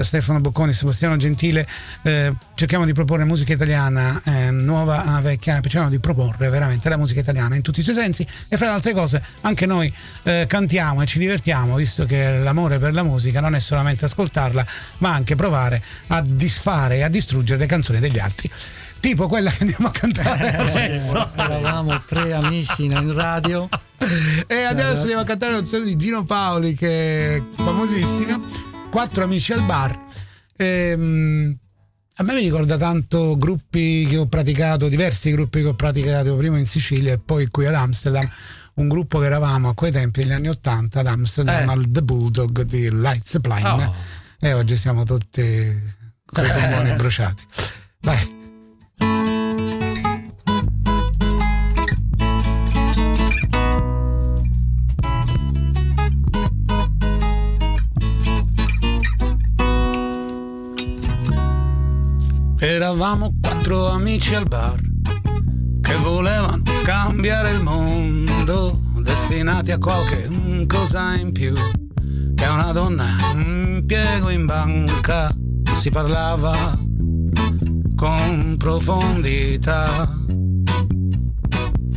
Stefano 0.03 0.39
Bocconi, 0.39 0.73
Sebastiano 0.73 1.17
Gentile, 1.17 1.67
eh, 2.03 2.33
cerchiamo 2.55 2.85
di 2.85 2.93
proporre 2.93 3.23
musica 3.25 3.53
italiana 3.53 4.21
eh, 4.23 4.51
nuova, 4.51 5.17
eh, 5.17 5.21
vecchia, 5.21 5.59
cerchiamo 5.62 5.89
di 5.89 5.99
proporre 5.99 6.49
veramente 6.49 6.89
la 6.89 6.97
musica 6.97 7.19
italiana 7.19 7.55
in 7.55 7.62
tutti 7.62 7.79
i 7.79 7.83
suoi 7.83 7.95
sensi 7.95 8.25
e 8.47 8.57
fra 8.57 8.67
le 8.67 8.73
altre 8.73 8.93
cose 8.93 9.21
anche 9.41 9.65
noi 9.65 9.91
eh, 10.23 10.45
cantiamo 10.47 11.01
e 11.01 11.05
ci 11.05 11.19
divertiamo, 11.19 11.75
visto 11.75 12.05
che 12.05 12.39
l'amore 12.39 12.79
per 12.79 12.93
la 12.93 13.03
musica 13.03 13.39
non 13.39 13.55
è 13.55 13.59
solamente 13.59 14.05
ascoltarla, 14.05 14.65
ma 14.99 15.13
anche 15.13 15.35
provare 15.35 15.81
a 16.07 16.21
disfare 16.21 16.97
e 16.97 17.03
a 17.03 17.09
distruggere 17.09 17.59
le 17.59 17.65
canzoni 17.65 17.99
degli 17.99 18.19
altri. 18.19 18.49
Tipo 18.99 19.27
quella 19.27 19.49
che 19.49 19.59
andiamo 19.62 19.88
a 19.88 19.91
cantare 19.91 20.55
adesso. 20.57 21.29
Eravamo 21.35 22.01
tre 22.05 22.33
amici 22.33 22.85
in 22.85 23.13
radio. 23.13 23.69
E 24.47 24.63
adesso 24.63 25.01
andiamo 25.01 25.21
a 25.21 25.25
cantare 25.25 25.51
una 25.53 25.62
canzone 25.62 25.85
di 25.85 25.95
Gino 25.95 26.23
Paoli 26.23 26.73
che 26.73 27.38
è 27.38 27.41
famosissima. 27.55 28.68
Quattro 28.89 29.23
amici 29.23 29.54
al 29.54 29.63
bar. 29.63 29.97
Ehm, 30.58 31.56
a 32.15 32.23
me 32.23 32.34
mi 32.34 32.41
ricorda 32.41 32.78
tanto 32.78 33.38
gruppi 33.38 34.06
che 34.10 34.17
ho 34.17 34.25
praticato, 34.25 34.88
diversi 34.89 35.32
gruppi 35.32 35.62
che 35.62 35.67
ho 35.67 35.73
praticato 35.73 36.36
prima 36.36 36.58
in 36.58 36.65
Sicilia 36.65 37.13
e 37.13 37.17
poi 37.17 37.47
qui 37.47 37.65
ad 37.65 37.75
Amsterdam. 37.75 38.30
Un 38.75 38.88
gruppo 38.88 39.19
che 39.19 39.25
eravamo 39.25 39.69
a 39.69 39.73
quei 39.73 39.91
tempi, 39.91 40.21
negli 40.21 40.32
anni 40.32 40.47
Ottanta, 40.49 41.02
ad 41.02 41.08
Amsterdam, 41.08 41.69
Eh. 41.69 41.71
al 41.71 41.86
The 41.89 42.02
Bulldog 42.02 42.62
di 42.63 42.89
Light 42.89 43.25
Supply. 43.25 43.63
Oh. 43.63 43.93
E 44.39 44.54
oggi 44.54 44.75
siamo 44.78 45.04
tutti 45.04 45.41
con 46.25 46.43
i 46.45 46.47
polmoni 46.52 46.93
bruciati. 46.93 47.43
Vai. 48.02 48.38
Eravamo 62.62 63.36
quattro 63.41 63.88
amici 63.88 64.36
al 64.36 64.45
bar 64.45 64.78
che 65.82 65.95
volevano 65.95 66.62
cambiare 66.84 67.52
il 67.52 67.63
mondo, 67.63 68.82
destinati 68.98 69.72
a 69.72 69.78
qualche 69.78 70.30
cosa 70.67 71.15
in 71.15 71.32
più. 71.32 71.54
Che 72.36 72.45
una 72.45 72.74
donna 72.74 73.06
impiego 73.34 74.30
in 74.30 74.45
banca 74.45 75.34
si 75.74 75.89
parlava 75.89 76.78
con 77.95 78.56
profondità 78.58 80.13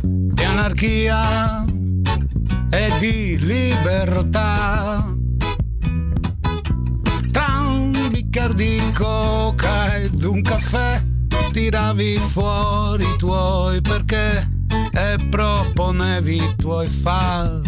di 0.01 0.43
anarchia 0.43 1.65
e 2.69 2.91
di 2.99 3.37
libertà. 3.37 5.13
Tra 7.31 7.47
un 7.67 8.07
bicchiere 8.09 8.53
di 8.53 8.81
coca 8.93 9.95
ed 9.97 10.12
un 10.23 10.41
caffè 10.41 11.01
tiravi 11.51 12.17
fuori 12.17 13.03
i 13.03 13.17
tuoi 13.17 13.81
perché 13.81 14.51
e 14.91 15.17
proponevi 15.29 16.35
i 16.35 16.55
tuoi 16.55 16.87
faro. 16.87 17.61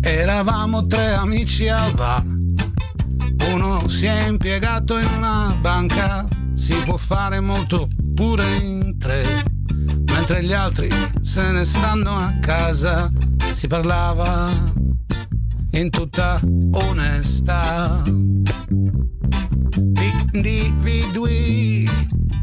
Eravamo 0.00 0.86
tre 0.86 1.12
amici 1.14 1.68
al 1.68 1.92
bar. 1.94 2.24
Uno 3.52 3.88
si 3.88 4.06
è 4.06 4.28
impiegato 4.28 4.98
in 4.98 5.08
una 5.16 5.56
banca, 5.60 6.26
si 6.54 6.74
può 6.84 6.96
fare 6.96 7.40
molto 7.40 7.86
pure 8.14 8.44
in 8.56 8.98
tre. 8.98 9.57
Mentre 10.18 10.42
gli 10.42 10.52
altri 10.52 10.90
se 11.20 11.52
ne 11.52 11.64
stanno 11.64 12.16
a 12.16 12.34
casa, 12.40 13.08
si 13.52 13.68
parlava 13.68 14.50
in 15.70 15.90
tutta 15.90 16.40
onestà 16.72 18.02
di 19.76 20.12
individui 20.32 21.88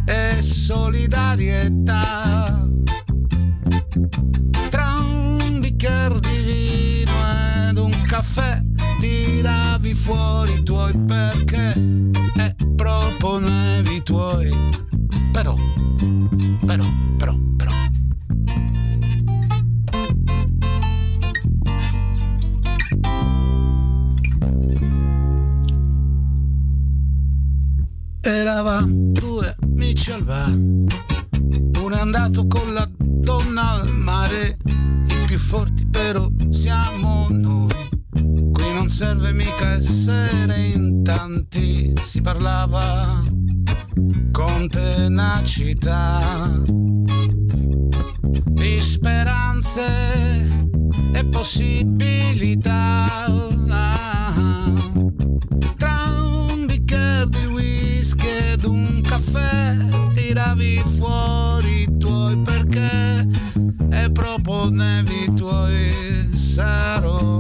e 0.06 0.42
solidarietà. 0.42 2.66
Tra 4.70 5.00
un 5.00 5.60
bicchiere 5.60 6.18
di 6.22 6.42
vino 6.46 7.12
ed 7.68 7.78
un 7.78 7.92
caffè 8.08 8.62
tiravi 9.02 9.94
fuori 9.94 10.54
i 10.54 10.64
tuoi 10.64 10.98
perché 11.06 11.74
e 12.38 12.56
proponevi 12.74 13.96
i 13.96 14.02
tuoi. 14.02 14.50
Però, 15.34 15.58
però, 16.66 16.86
però, 17.18 17.45
Eravamo 28.36 29.12
due 29.14 29.56
amici 29.62 30.12
al 30.12 30.22
bar. 30.22 30.50
Uno 30.52 31.96
è 31.96 32.00
andato 32.00 32.46
con 32.48 32.74
la 32.74 32.86
donna 33.00 33.80
al 33.80 33.96
mare. 33.96 34.58
I 35.08 35.26
più 35.26 35.40
forti 35.40 35.88
però 35.88 36.28
siamo 36.50 37.28
noi. 37.30 37.72
Qui 38.12 38.74
non 38.74 38.90
serve 38.90 39.32
mica 39.32 39.72
essere 39.72 40.66
in 40.66 41.02
tanti. 41.02 41.94
Si 41.96 42.20
parlava 42.20 43.24
con 44.34 44.68
tenacità 44.68 46.22
di 48.52 48.82
speranze 48.82 49.88
e 51.14 51.26
possibilità. 51.30 53.06
Caffè 59.36 59.78
tiravi 60.14 60.82
fuori 60.98 61.82
i 61.82 61.98
tuoi 61.98 62.38
perché 62.38 63.28
e 63.92 64.12
proponevi 64.12 65.24
i 65.28 65.34
tuoi 65.34 66.30
sarò. 66.34 67.35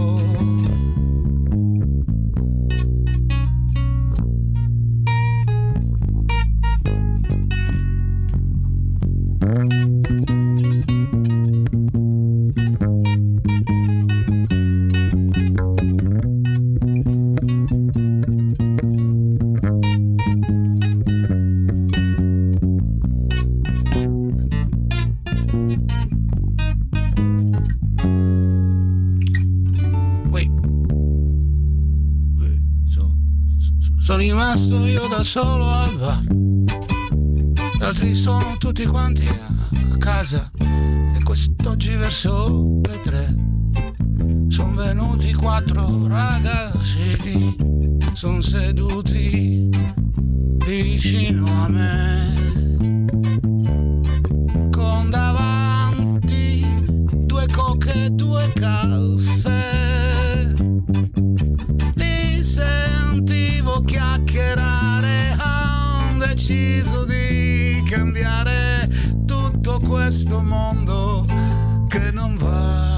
Solo 35.25 35.67
al 35.67 35.97
bar. 35.97 36.21
Gli 37.77 37.83
altri 37.83 38.13
sono 38.13 38.57
tutti 38.59 38.85
quanti 38.85 39.27
a 39.27 39.97
casa. 39.97 40.51
E 40.59 41.23
quest'oggi 41.23 41.95
verso 41.95 42.79
le 42.83 42.99
tre. 43.01 43.35
Sono 44.49 44.75
venuti 44.75 45.33
quattro 45.33 46.05
ragazzini. 46.07 47.55
Sono 48.13 48.41
seduti 48.41 49.67
vicino 50.63 51.45
a 51.63 51.69
me. 51.69 52.33
Con 54.69 55.09
davanti 55.09 56.65
due 57.25 57.47
coche 57.51 58.05
e 58.05 58.09
due 58.11 58.51
caffè. 58.53 59.04
Questo 70.05 70.39
mondo 70.39 71.25
che 71.89 72.11
non 72.11 72.35
va. 72.37 72.93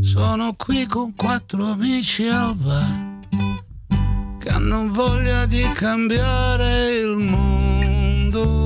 Sono 0.00 0.54
qui 0.56 0.84
con 0.86 1.14
quattro 1.14 1.66
amici 1.66 2.26
al 2.26 2.56
bar 2.56 3.18
che 4.40 4.48
hanno 4.48 4.88
voglia 4.90 5.46
di 5.46 5.62
cambiare 5.74 6.90
il 6.90 7.18
mondo. 7.18 8.65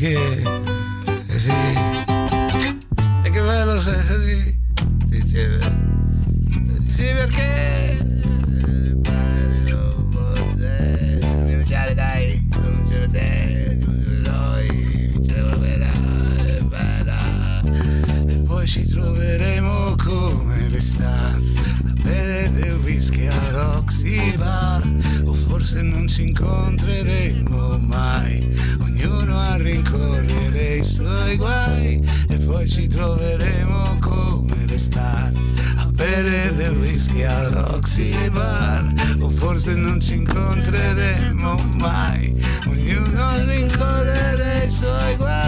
Perché? 0.00 0.42
Eh, 1.26 1.38
sì. 1.38 1.50
E 3.22 3.30
che 3.30 3.40
bello 3.40 3.78
sei 3.80 4.00
sì. 4.00 4.58
Sì, 5.10 5.22
sì, 5.26 5.38
sì, 6.88 7.04
perché? 7.12 7.98
Eh, 7.98 8.96
pare 9.02 9.62
di 9.64 9.70
non 9.70 10.08
dai, 11.94 12.48
cominciare 12.50 13.08
te, 13.08 13.78
noi, 14.24 15.08
vincere 15.12 15.42
la 15.42 15.56
guerra, 15.56 15.90
è 16.46 16.60
bella. 16.62 17.62
E 18.26 18.36
poi 18.46 18.66
ci 18.66 18.86
troveremo 18.86 19.96
come 19.96 20.68
le 20.70 20.80
star 20.80 21.34
a 21.34 21.92
bere 22.02 22.50
del 22.52 22.78
whisky 22.82 23.26
a 23.26 23.50
Roxy 23.50 24.34
Bar 24.36 24.82
o 25.24 25.34
forse 25.34 25.82
non 25.82 26.08
ci 26.08 26.28
incontreremo 26.28 27.78
mai 27.78 28.09
ci 32.70 32.86
troveremo 32.86 33.98
come 33.98 34.64
le 34.64 34.78
star. 34.78 35.32
A 35.78 35.86
bere 35.86 36.54
del 36.54 36.76
whisky 36.76 37.24
a 37.24 37.48
Roxy 37.48 38.30
Bar. 38.30 38.94
O 39.20 39.28
forse 39.28 39.74
non 39.74 39.98
ci 40.00 40.14
incontreremo 40.14 41.64
mai. 41.80 42.32
Ognuno 42.68 43.44
rincorrere 43.44 44.66
i 44.66 44.70
suoi 44.70 45.16
guai 45.16 45.39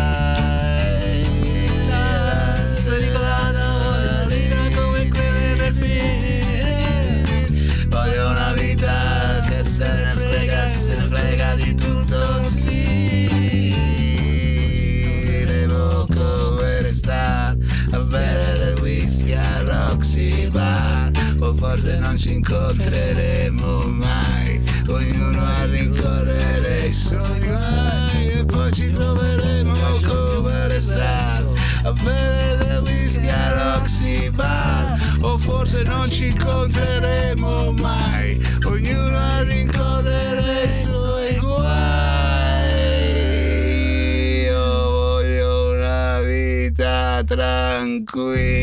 ci 22.23 22.35
incontreremo 22.35 23.81
mai, 23.81 24.63
ognuno 24.87 25.43
a 25.45 25.65
rincorrere 25.65 26.87
i 26.87 26.93
suoi 26.93 27.41
guai 27.41 28.29
e 28.39 28.45
poi 28.45 28.73
ci 28.73 28.93
troveremo 28.93 29.75
come 30.07 30.69
restare 30.69 31.45
a 31.83 31.91
bere 31.91 32.59
del 32.59 32.83
whisky 32.85 33.29
all'Oxybar 33.29 35.17
o 35.23 35.37
forse 35.37 35.83
non 35.83 36.09
ci 36.09 36.29
incontreremo 36.29 37.73
mai, 37.73 38.41
ognuno 38.67 39.19
a 39.19 39.43
rincorrere 39.43 40.63
i 40.63 40.73
suoi 40.73 41.37
guai. 41.41 41.73
Io 44.45 44.61
voglio 44.61 45.73
una 45.75 46.21
vita 46.21 47.25
tranquilla. 47.27 48.63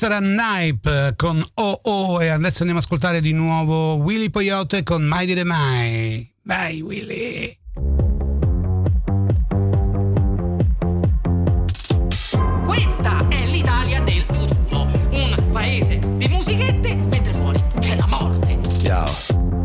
Questo 0.00 0.06
era 0.06 0.20
Nipe 0.20 1.12
con 1.14 1.42
OO 1.54 2.20
e 2.20 2.28
adesso 2.28 2.60
andiamo 2.60 2.78
ad 2.78 2.84
ascoltare 2.84 3.20
di 3.20 3.32
nuovo 3.32 3.96
Willy 3.96 4.30
Poyote 4.30 4.82
con 4.82 5.02
Mai 5.02 5.26
dire 5.26 5.44
mai. 5.44 6.26
Vai 6.44 6.80
Willy! 6.80 7.58
Questa 12.64 13.28
è 13.28 13.44
l'Italia 13.44 14.00
del 14.00 14.24
futuro. 14.30 14.88
Un 15.10 15.50
paese 15.52 15.98
di 16.16 16.28
musichette 16.28 16.94
mentre 16.94 17.34
fuori 17.34 17.62
c'è 17.78 17.96
la 17.96 18.06
morte. 18.06 18.58
Ciao, 18.82 19.10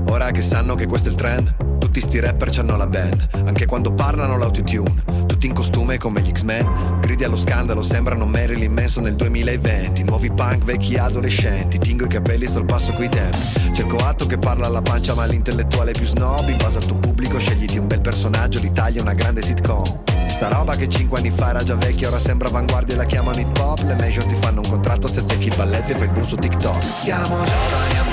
ora 0.07 0.31
che 0.31 0.41
sanno 0.41 0.75
che 0.75 0.85
questo 0.85 1.07
è 1.07 1.11
il 1.11 1.17
trend, 1.17 1.55
tutti 1.95 2.09
sti 2.09 2.19
rapper 2.19 2.49
c'hanno 2.49 2.75
la 2.75 2.87
band, 2.87 3.29
anche 3.45 3.65
quando 3.65 3.93
parlano 3.93 4.35
l'autotune, 4.37 4.93
tutti 5.27 5.47
in 5.47 5.53
costume 5.53 5.97
come 5.97 6.21
gli 6.21 6.29
X-Men, 6.29 6.99
gridi 6.99 7.23
allo 7.23 7.37
scandalo, 7.37 7.81
sembrano 7.81 8.25
Marilyn 8.25 8.73
Manson 8.73 9.03
nel 9.03 9.15
2020, 9.15 10.03
nuovi 10.03 10.29
punk 10.29 10.65
vecchi 10.65 10.97
adolescenti, 10.97 11.79
tingo 11.79 12.03
i 12.03 12.09
capelli, 12.09 12.47
sto 12.47 12.59
al 12.59 12.65
passo 12.65 12.91
coi 12.91 13.07
tempi, 13.07 13.37
cerco 13.73 13.95
atto 13.95 14.25
che 14.25 14.37
parla 14.37 14.65
alla 14.65 14.81
pancia 14.81 15.13
ma 15.13 15.25
l'intellettuale 15.25 15.93
più 15.93 16.05
snob, 16.05 16.49
in 16.49 16.57
base 16.57 16.79
al 16.79 16.85
tuo 16.85 16.97
pubblico 16.97 17.39
scegliti 17.39 17.77
un 17.77 17.87
bel 17.87 18.01
personaggio, 18.01 18.59
l'Italia 18.59 18.99
è 18.99 19.01
una 19.01 19.13
grande 19.13 19.41
sitcom. 19.41 20.03
Sta 20.27 20.49
roba 20.49 20.75
che 20.75 20.89
5 20.89 21.17
anni 21.17 21.31
fa 21.31 21.51
era 21.51 21.63
già 21.63 21.75
vecchia, 21.75 22.09
ora 22.09 22.19
sembra 22.19 22.49
avanguardia 22.49 22.95
e 22.95 22.97
la 22.97 23.05
chiamano 23.05 23.39
hip 23.39 23.57
hop. 23.57 23.83
Le 23.83 23.95
major 23.95 24.25
ti 24.25 24.35
fanno 24.35 24.59
un 24.59 24.69
contratto 24.69 25.07
se 25.07 25.23
zecchi 25.25 25.47
il 25.47 25.55
balletto 25.55 25.93
e 25.93 25.95
fai 25.95 26.07
il 26.07 26.11
blu 26.11 26.25
su 26.25 26.35
TikTok. 26.35 26.83
Siamo 26.83 27.37
giovani 27.37 28.04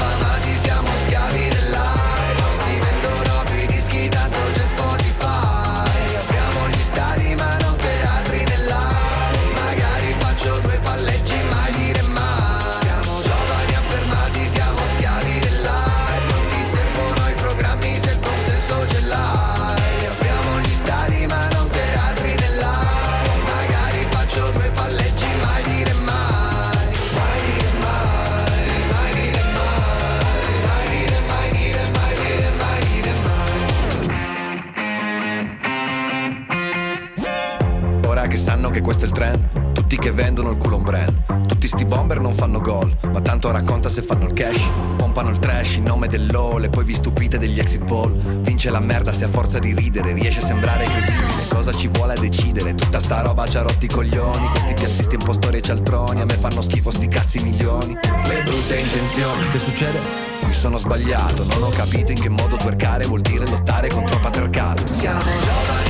Ora 38.22 38.30
che 38.30 38.38
sanno 38.38 38.70
che 38.70 38.80
questo 38.80 39.02
è 39.04 39.08
il 39.08 39.12
trend, 39.14 39.72
tutti 39.72 39.98
che 39.98 40.12
vendono 40.12 40.52
il 40.52 40.56
culo 40.56 40.76
un 40.76 40.84
brand. 40.84 41.46
Tutti 41.48 41.66
sti 41.66 41.84
bomber 41.84 42.20
non 42.20 42.32
fanno 42.32 42.60
gol, 42.60 42.96
ma 43.10 43.20
tanto 43.20 43.50
racconta 43.50 43.88
se 43.88 44.00
fanno 44.00 44.26
il 44.26 44.32
cash. 44.32 44.60
Pompano 44.96 45.28
il 45.30 45.38
trash 45.38 45.74
in 45.78 45.82
nome 45.82 46.06
dell'ole, 46.06 46.68
poi 46.68 46.84
vi 46.84 46.94
stupite 46.94 47.36
degli 47.36 47.58
exit 47.58 47.84
poll. 47.84 48.16
Vince 48.42 48.70
la 48.70 48.78
merda 48.78 49.10
se 49.10 49.24
a 49.24 49.28
forza 49.28 49.58
di 49.58 49.74
ridere 49.74 50.12
riesce 50.12 50.38
a 50.38 50.44
sembrare 50.44 50.84
credibile. 50.84 51.48
Cosa 51.48 51.72
ci 51.72 51.88
vuole 51.88 52.12
a 52.12 52.16
decidere? 52.16 52.76
Tutta 52.76 53.00
sta 53.00 53.22
roba 53.22 53.44
ci 53.48 53.56
ha 53.56 53.62
rotti 53.62 53.86
i 53.86 53.88
coglioni. 53.88 54.46
Questi 54.50 54.74
piazzisti 54.74 55.16
impostori 55.16 55.56
e 55.56 55.60
cialtroni, 55.60 56.20
a 56.20 56.24
me 56.24 56.36
fanno 56.36 56.60
schifo 56.60 56.92
sti 56.92 57.08
cazzi 57.08 57.42
milioni. 57.42 57.98
Le 58.24 58.42
brutte 58.44 58.76
intenzioni, 58.76 59.50
che 59.50 59.58
succede? 59.58 59.98
Mi 60.44 60.52
sono 60.52 60.76
sbagliato, 60.76 61.42
non 61.42 61.60
ho 61.60 61.70
capito 61.70 62.12
in 62.12 62.20
che 62.20 62.28
modo 62.28 62.54
twerkare 62.54 63.04
vuol 63.04 63.20
dire 63.20 63.44
lottare 63.48 63.88
contro 63.88 64.14
il 64.14 64.20
patriarcato. 64.20 64.92
Siamo 64.92 65.18
giovani 65.18 65.81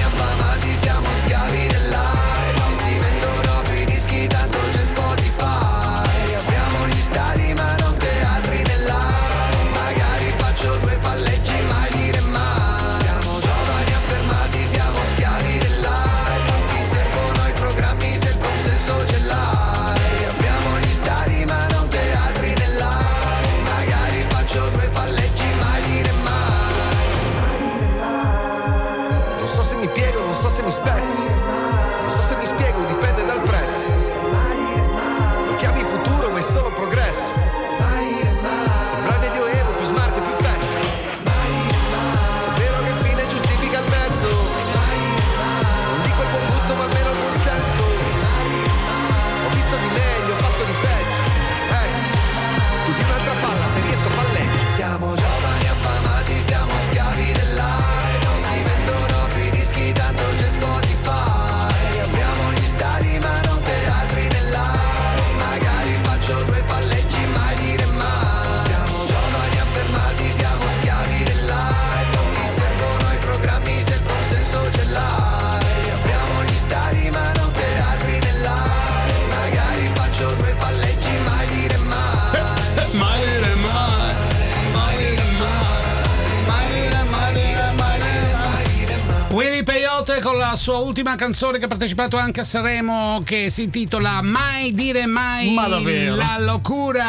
la 90.52 90.58
sua 90.58 90.76
ultima 90.76 91.14
canzone 91.14 91.56
che 91.58 91.64
ha 91.64 91.68
partecipato 91.68 92.18
anche 92.18 92.40
a 92.40 92.44
Sanremo 92.44 93.22
che 93.24 93.48
si 93.48 93.62
intitola 93.62 94.20
Mai 94.20 94.74
dire 94.74 95.06
mai 95.06 95.54
Ma 95.54 95.66
davvero? 95.66 96.14
la 96.14 96.36
locura. 96.40 97.04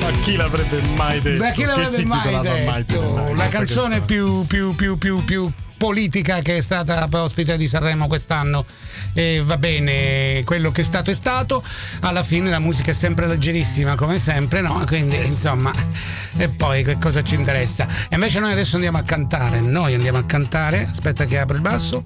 Ma 0.00 0.10
chi 0.24 0.34
l'avrebbe 0.34 0.80
mai 0.96 1.20
detto? 1.20 1.42
Da 1.44 1.50
chi 1.50 1.62
l'avrebbe 1.62 2.04
mai 2.04 2.40
detto? 2.40 2.42
Mai 2.42 2.64
mai 2.64 2.84
la 2.88 3.34
questa 3.34 3.58
canzone 3.58 4.00
più, 4.00 4.44
più, 4.46 4.74
più, 4.74 4.98
più, 4.98 5.24
più 5.24 5.48
politica 5.76 6.40
che 6.40 6.56
è 6.56 6.60
stata 6.60 7.06
ospite 7.08 7.56
di 7.56 7.68
Sanremo 7.68 8.08
quest'anno. 8.08 8.64
E 9.18 9.42
va 9.42 9.56
bene, 9.56 10.42
quello 10.44 10.70
che 10.70 10.82
è 10.82 10.84
stato 10.84 11.10
è 11.10 11.14
stato. 11.14 11.62
Alla 12.00 12.22
fine 12.22 12.50
la 12.50 12.58
musica 12.58 12.90
è 12.90 12.94
sempre 12.94 13.26
leggerissima, 13.26 13.94
come 13.94 14.18
sempre, 14.18 14.60
no? 14.60 14.84
Quindi 14.86 15.16
insomma, 15.16 15.72
e 16.36 16.50
poi 16.50 16.84
che 16.84 16.98
cosa 16.98 17.22
ci 17.22 17.34
interessa? 17.34 17.88
E 18.10 18.16
invece 18.16 18.40
noi 18.40 18.52
adesso 18.52 18.74
andiamo 18.74 18.98
a 18.98 19.02
cantare. 19.02 19.60
Noi 19.60 19.94
andiamo 19.94 20.18
a 20.18 20.24
cantare. 20.24 20.86
Aspetta 20.90 21.24
che 21.24 21.38
apro 21.38 21.56
il 21.56 21.62
basso. 21.62 22.04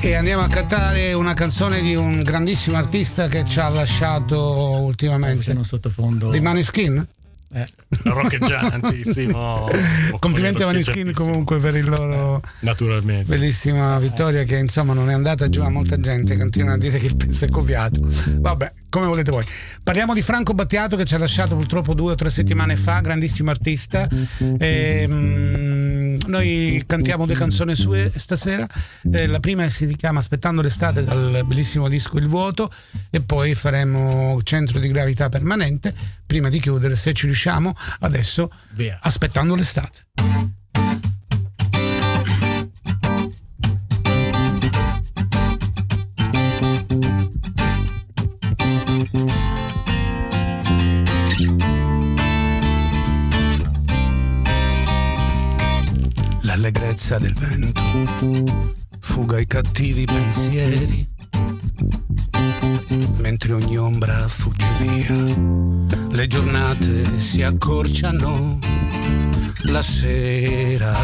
E 0.00 0.14
andiamo 0.16 0.42
a 0.42 0.48
cantare 0.48 1.12
una 1.12 1.34
canzone 1.34 1.80
di 1.80 1.94
un 1.94 2.24
grandissimo 2.24 2.76
artista 2.76 3.28
che 3.28 3.44
ci 3.44 3.60
ha 3.60 3.68
lasciato 3.68 4.80
ultimamente. 4.80 5.44
C'è 5.44 5.54
un 5.54 5.62
sottofondo. 5.62 6.30
Di 6.30 6.40
Maneskin? 6.40 7.06
Eh, 7.50 7.66
roccheggiantissimo. 8.04 9.68
Complimenti 10.20 10.62
a 10.62 10.66
Maneskin 10.66 11.12
comunque 11.12 11.58
per 11.58 11.76
il 11.76 11.88
loro 11.88 12.42
Naturalmente. 12.60 13.24
bellissima 13.24 13.98
vittoria 13.98 14.42
che 14.42 14.56
insomma 14.56 14.92
non 14.92 15.08
è 15.08 15.14
andata 15.14 15.48
giù 15.48 15.62
a 15.62 15.70
molta 15.70 15.98
gente 15.98 16.36
continua 16.36 16.74
a 16.74 16.76
dire 16.78 16.98
che 16.98 17.06
il 17.06 17.16
pezzo 17.16 17.46
è 17.46 17.48
copiato. 17.48 18.00
Vabbè 18.40 18.72
come 18.90 19.06
volete 19.06 19.30
voi. 19.30 19.44
Parliamo 19.82 20.14
di 20.14 20.22
Franco 20.22 20.54
Battiato 20.54 20.96
che 20.96 21.04
ci 21.04 21.14
ha 21.14 21.18
lasciato 21.18 21.54
purtroppo 21.56 21.94
due 21.94 22.12
o 22.12 22.14
tre 22.14 22.30
settimane 22.30 22.76
fa 22.76 23.00
grandissimo 23.00 23.50
artista. 23.50 24.08
Ehm, 24.58 26.18
noi 26.26 26.82
cantiamo 26.86 27.26
due 27.26 27.34
canzoni 27.34 27.74
sue 27.74 28.10
stasera. 28.14 28.66
Eh, 29.12 29.26
la 29.26 29.40
prima 29.40 29.68
si 29.68 29.94
chiama 29.94 30.20
Aspettando 30.20 30.62
l'estate 30.62 31.04
dal 31.04 31.42
bellissimo 31.46 31.88
disco 31.88 32.18
Il 32.18 32.26
Vuoto 32.26 32.70
e 33.10 33.20
poi 33.20 33.54
faremo 33.54 34.40
Centro 34.42 34.78
di 34.78 34.88
Gravità 34.88 35.28
Permanente 35.28 35.94
prima 36.28 36.50
di 36.50 36.60
chiudere 36.60 36.94
se 36.94 37.14
ci 37.14 37.24
riusciamo 37.24 37.74
adesso 38.00 38.52
Via. 38.72 38.98
Aspettando 39.00 39.54
l'estate 39.54 40.04
L'allegrezza 56.42 57.18
del 57.18 57.34
vento 57.34 58.76
fuga 59.00 59.38
i 59.38 59.46
cattivi 59.46 60.04
pensieri, 60.04 61.08
mentre 63.28 63.52
ogni 63.52 63.76
ombra 63.76 64.26
fugge 64.26 64.66
via. 64.78 65.14
Le 66.08 66.26
giornate 66.26 67.20
si 67.20 67.42
accorciano, 67.42 68.58
la 69.64 69.82
sera 69.82 70.96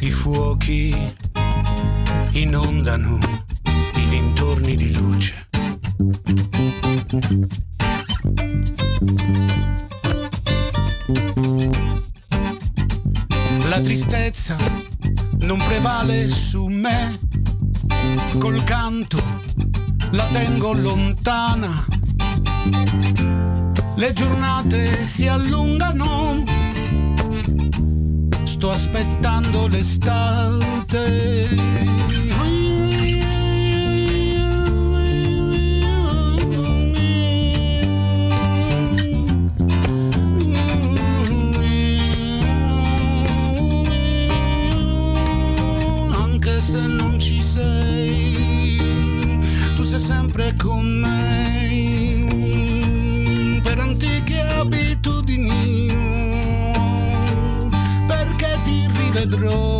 i 0.00 0.10
fuochi 0.10 0.94
inondano 2.32 3.18
i 3.94 4.08
dintorni 4.10 4.76
di 4.76 4.92
luce. 4.94 5.48
La 13.66 13.80
tristezza 13.80 14.58
non 15.38 15.56
prevale 15.56 16.28
su 16.28 16.66
me, 16.66 17.18
col 18.38 18.62
canto 18.64 19.59
la 20.12 20.24
tengo 20.32 20.72
lontana. 20.72 21.84
Le 23.96 24.12
giornate 24.12 25.04
si 25.04 25.26
allungano, 25.28 26.44
sto 28.44 28.70
aspettando 28.70 29.66
l'estate. 29.68 31.48
Sempre 50.10 50.52
con 50.60 50.84
me. 50.84 51.60
Per 53.62 53.78
antiche 53.78 54.40
abitudini, 54.40 55.92
perché 58.08 58.58
ti 58.64 58.88
rivedrò 58.92 59.79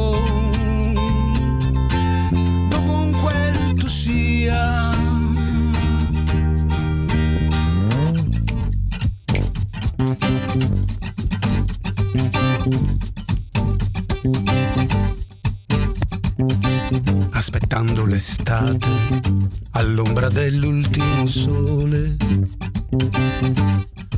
Aspettando 17.72 18.04
l'estate 18.04 18.88
all'ombra 19.70 20.28
dell'ultimo 20.28 21.24
sole, 21.28 22.16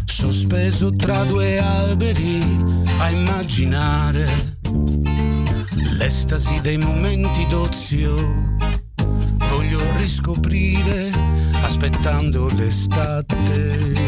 sospeso 0.07 0.97
tra 0.97 1.25
due 1.25 1.59
alberi 1.59 2.41
a 2.97 3.11
immaginare 3.11 4.57
l'estasi 5.99 6.63
dei 6.63 6.79
momenti 6.79 7.47
d'ozio. 7.51 8.57
Voglio 9.51 9.83
riscoprire 9.99 11.11
aspettando 11.61 12.49
l'estate. 12.55 14.02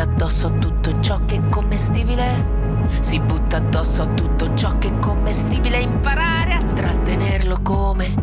Butta 0.00 0.02
addosso 0.02 0.46
a 0.46 0.50
tutto 0.50 1.00
ciò 1.00 1.20
che 1.26 1.36
è 1.36 1.48
commestibile. 1.50 2.58
Si 3.00 3.18
butta 3.20 3.58
addosso 3.58 4.02
a 4.02 4.06
tutto 4.06 4.54
ciò 4.54 4.78
che 4.78 4.88
è 4.88 4.98
commestibile. 4.98 5.78
Imparare 5.78 6.52
a 6.54 6.62
trattenerlo 6.62 7.60
come. 7.62 8.14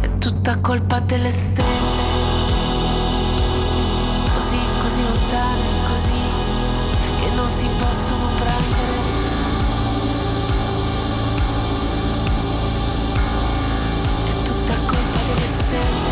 È 0.00 0.18
tutta 0.18 0.58
colpa 0.60 1.00
delle 1.00 1.30
stelle. 1.30 1.68
Così, 4.34 4.58
così 4.80 5.02
lontane, 5.02 5.64
così 5.88 6.20
che 7.20 7.34
non 7.34 7.48
si 7.48 7.66
possono 7.78 8.28
prendere. 8.38 8.98
Stelle, 15.40 16.09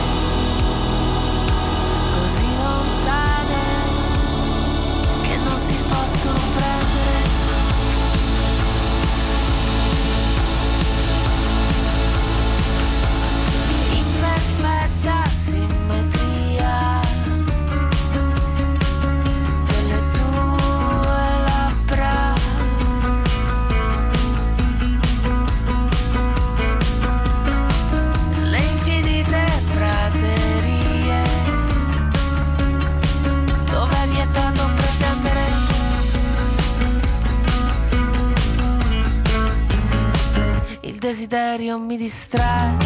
desiderio 41.29 41.79
mi 41.79 41.99
distrae. 41.99 42.77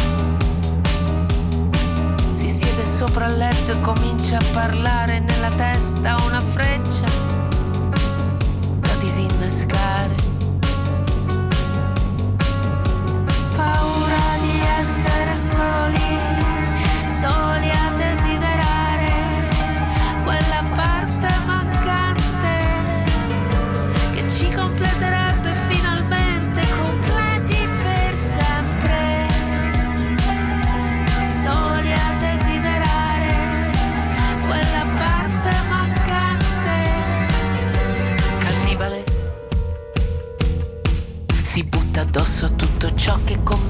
Si 2.33 2.49
siede 2.49 2.83
sopra 2.83 3.27
il 3.27 3.37
letto 3.37 3.71
e 3.71 3.79
comincia 3.79 4.37
a 4.37 4.43
parlare 4.51 5.19
nella 5.19 5.49
testa 5.51 6.17
una 6.25 6.41
freccia 6.41 7.32
tutto 43.13 43.53
ciò 43.53 43.62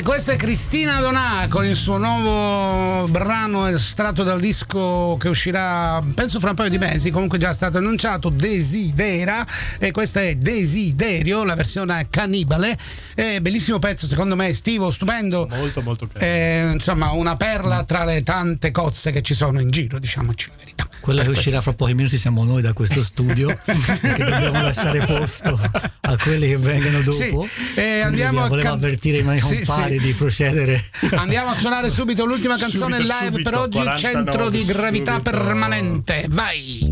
E 0.00 0.02
questa 0.02 0.32
è 0.32 0.36
Cristina 0.36 0.98
Donà 0.98 1.46
con 1.50 1.66
il 1.66 1.76
suo 1.76 1.98
nuovo 1.98 3.06
brano 3.08 3.66
estratto 3.66 4.22
dal 4.22 4.40
disco 4.40 5.18
che 5.20 5.28
uscirà 5.28 6.02
penso 6.14 6.40
fra 6.40 6.48
un 6.50 6.56
paio 6.56 6.70
di 6.70 6.78
mesi, 6.78 7.10
comunque 7.10 7.36
già 7.36 7.52
stato 7.52 7.76
annunciato, 7.76 8.30
Desidera 8.30 9.46
e 9.78 9.90
questa 9.90 10.22
è 10.22 10.36
Desiderio, 10.36 11.44
la 11.44 11.54
versione 11.54 12.06
cannibale, 12.08 12.78
è 13.14 13.40
bellissimo 13.40 13.78
pezzo 13.78 14.06
secondo 14.06 14.36
me, 14.36 14.46
estivo, 14.46 14.90
stupendo, 14.90 15.46
Molto, 15.50 15.82
molto 15.82 16.06
carino. 16.06 16.30
è, 16.32 16.70
insomma 16.72 17.10
una 17.10 17.36
perla 17.36 17.84
tra 17.84 18.06
le 18.06 18.22
tante 18.22 18.70
cozze 18.70 19.10
che 19.10 19.20
ci 19.20 19.34
sono 19.34 19.60
in 19.60 19.68
giro, 19.68 19.98
diciamoci 19.98 20.48
la 20.48 20.54
verità. 20.56 20.88
Quella 21.00 21.22
che 21.22 21.30
uscirà 21.30 21.60
fra 21.62 21.72
pochi 21.72 21.94
minuti 21.94 22.16
siamo 22.18 22.44
noi 22.44 22.62
da 22.62 22.72
questo 22.72 23.02
studio, 23.02 23.48
perché 23.64 24.24
dobbiamo 24.24 24.62
lasciare 24.62 25.04
posto 25.04 25.58
a 26.00 26.16
quelli 26.16 26.48
che 26.48 26.56
vengono 26.58 27.00
dopo. 27.00 27.16
Sì, 27.16 27.24
e 27.26 27.30
Quindi 27.74 28.00
andiamo 28.00 28.44
a 28.44 28.48
volevo 28.48 28.68
can- 28.68 28.76
avvertire 28.76 29.18
i 29.18 29.22
miei 29.22 29.40
Sì, 29.40 29.56
compari 29.64 29.89
sì. 29.98 30.06
di 30.06 30.12
procedere. 30.12 30.84
Andiamo 31.16 31.50
a 31.50 31.54
suonare 31.54 31.90
subito 31.90 32.24
l'ultima 32.24 32.56
canzone 32.56 32.96
Subito, 32.96 33.14
live 33.14 33.30
subito, 33.32 33.50
per 33.50 33.58
oggi, 33.58 33.78
49, 33.78 33.98
centro 33.98 34.50
di 34.50 34.64
gravità 34.64 35.14
subito. 35.14 35.30
permanente. 35.30 36.26
Vai! 36.28 36.88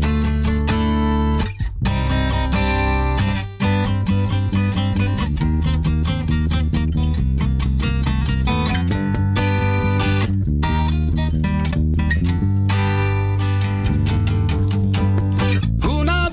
Una 15.81 16.29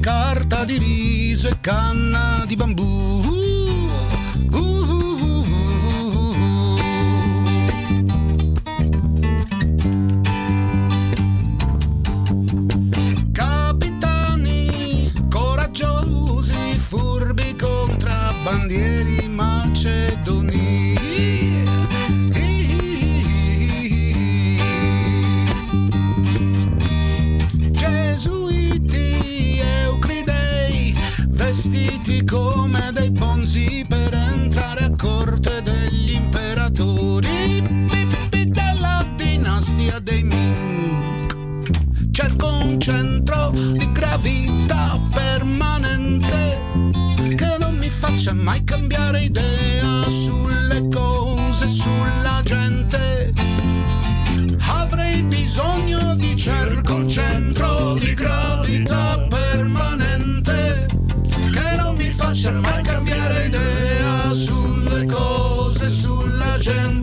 carta 0.00 0.64
di 0.64 0.78
riso 0.78 1.46
e 1.48 1.60
canna 1.60 2.44
di 2.46 2.56
bambù. 2.56 2.82
Uh, 2.82 3.28
uh, 4.50 4.58
uh, 4.58 5.98
Capitani 13.30 15.12
coraggiosi, 15.30 16.78
furbi 16.78 17.54
contrabbandieri 17.56 19.28
macedoni. 19.28 20.49
di 43.52 43.92
gravità 43.92 44.98
permanente 45.12 46.58
che 47.36 47.56
non 47.58 47.76
mi 47.76 47.88
faccia 47.88 48.32
mai 48.32 48.62
cambiare 48.64 49.22
idea 49.22 50.08
sulle 50.08 50.88
cose, 50.88 51.66
sulla 51.66 52.40
gente. 52.44 53.32
Avrei 54.68 55.22
bisogno 55.22 56.14
di 56.14 56.36
cerco 56.36 56.94
un 56.94 57.08
centro 57.08 57.94
di 57.94 58.14
gravità 58.14 59.26
permanente 59.28 60.86
che 61.52 61.76
non 61.76 61.94
mi 61.96 62.10
faccia 62.10 62.52
mai 62.52 62.82
cambiare 62.82 63.46
idea 63.46 64.32
sulle 64.32 65.04
cose, 65.06 65.90
sulla 65.90 66.56
gente. 66.58 66.99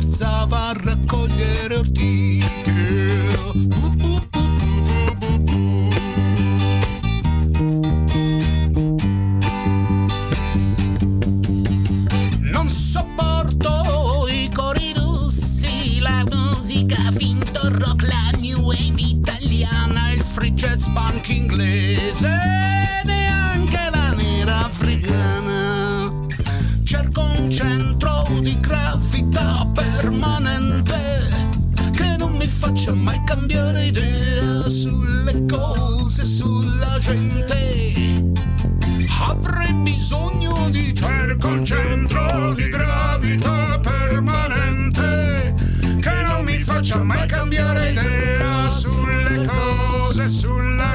Noi 0.00 0.57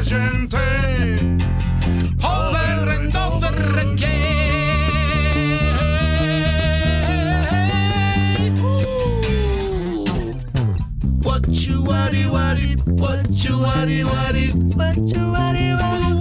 gente. 0.04 0.58
Over 2.24 2.90
and 2.90 3.16
over 3.16 3.80
again. 3.80 4.20
Ooh. 8.60 10.04
What 11.24 11.48
you 11.48 11.84
worry, 11.84 12.28
worry, 12.28 12.76
what 12.86 13.30
you 13.44 13.60
worry, 13.60 14.04
worry, 14.04 14.48
what 14.76 14.98
you 14.98 15.32
worry, 15.32 15.74
worry, 15.80 16.13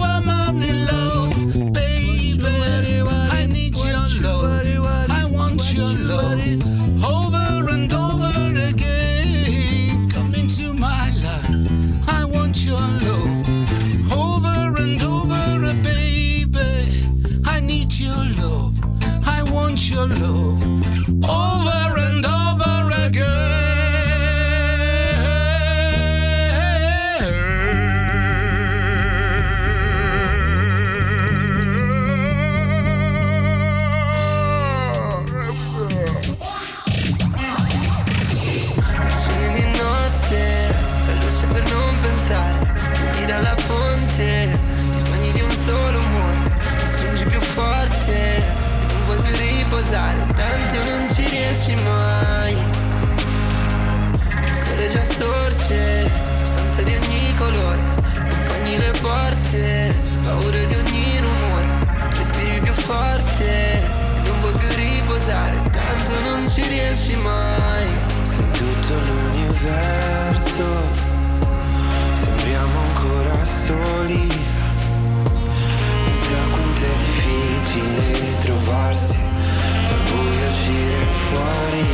uscire 80.63 81.05
fuori. 81.29 81.85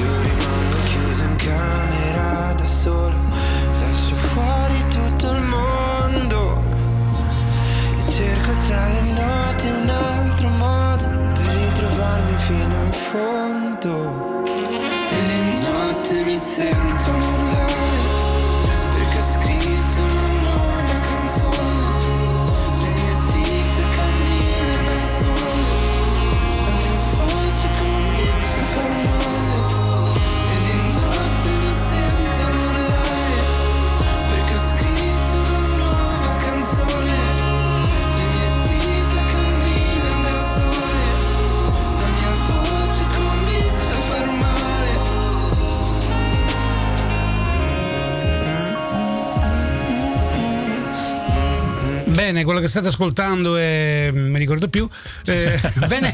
Io 0.00 0.20
rimango 0.22 0.78
chiuso 0.90 1.22
in 1.22 1.36
camera 1.36 2.54
da 2.54 2.66
solo, 2.66 3.14
lascio 3.80 4.14
fuori 4.32 4.84
tutto 4.88 5.30
il 5.30 5.42
mondo. 5.42 6.62
E 7.98 8.02
cerco 8.10 8.52
tra 8.66 8.86
le 8.86 9.02
note 9.12 9.70
un 9.70 9.88
altro 9.90 10.48
modo 10.48 11.04
per 11.34 11.54
ritrovarmi 11.54 12.36
fino 12.36 12.76
in 12.86 12.92
fondo. 12.92 14.44
E 15.10 15.26
di 15.26 15.58
notte 15.66 16.24
mi 16.24 16.38
sento 16.38 17.31
Bene, 52.42 52.44
quello 52.44 52.60
che 52.60 52.68
state 52.68 52.88
ascoltando 52.88 53.56
è, 53.56 54.10
mi 54.12 54.38
ricordo 54.38 54.68
più, 54.68 54.88
eh, 55.26 55.58
Vene- 55.86 56.12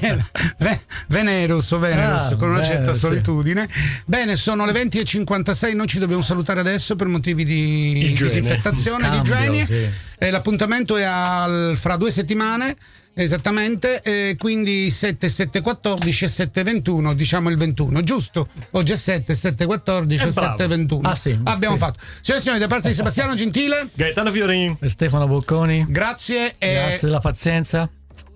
Ve- 0.58 0.80
Venerus 1.08 1.70
o 1.72 1.78
Venerus 1.78 2.32
Ah, 2.32 2.36
con 2.36 2.50
una 2.50 2.60
bene, 2.60 2.74
certa 2.74 2.92
sì. 2.92 2.98
solitudine. 2.98 3.68
Bene, 4.04 4.36
sono 4.36 4.66
le 4.66 4.72
20.56, 4.72 5.74
noi 5.74 5.86
ci 5.86 5.98
dobbiamo 5.98 6.22
salutare 6.22 6.60
adesso 6.60 6.96
per 6.96 7.06
motivi 7.06 7.44
di 7.44 8.10
Igiene. 8.10 8.28
disinfettazione, 8.30 9.10
Di 9.10 9.20
di 9.20 9.26
scambio, 9.28 9.60
igiene. 9.62 9.64
sì. 9.64 9.88
Eh, 10.18 10.30
l'appuntamento 10.30 10.96
è 10.96 11.02
al- 11.04 11.76
fra 11.78 11.96
due 11.96 12.10
settimane. 12.10 12.76
Esattamente, 13.20 14.00
eh, 14.02 14.36
quindi 14.38 14.92
7, 14.92 15.28
7, 15.28 15.60
14 15.60 16.24
e 16.24 16.28
7, 16.28 16.62
21, 16.62 17.14
diciamo 17.14 17.50
il 17.50 17.56
21, 17.56 18.02
giusto? 18.04 18.48
Oggi 18.70 18.92
è 18.92 18.96
7, 18.96 19.34
7, 19.34 19.66
14 19.66 20.24
e 20.24 20.28
Eh, 20.28 20.32
bravo. 20.32 20.56
7, 20.56 20.66
21. 20.68 21.08
Ah, 21.08 21.14
sì, 21.16 21.36
Abbiamo 21.42 21.74
sì. 21.74 21.80
fatto. 21.80 21.98
Signore 22.20 22.38
e 22.38 22.40
signori, 22.44 22.60
da 22.60 22.68
parte 22.68 22.88
di 22.88 22.94
Sebastiano 22.94 23.34
Gentile, 23.34 23.88
Gaetano 23.92 24.30
Fiorini. 24.30 24.76
E 24.80 24.88
Stefano 24.88 25.26
Bocconi, 25.26 25.84
grazie 25.88 26.54
e 26.58 26.72
grazie 26.72 27.08
della 27.08 27.18
pazienza. 27.20 27.90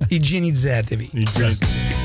igienizzatevi. 0.08 1.10
50 1.12 2.01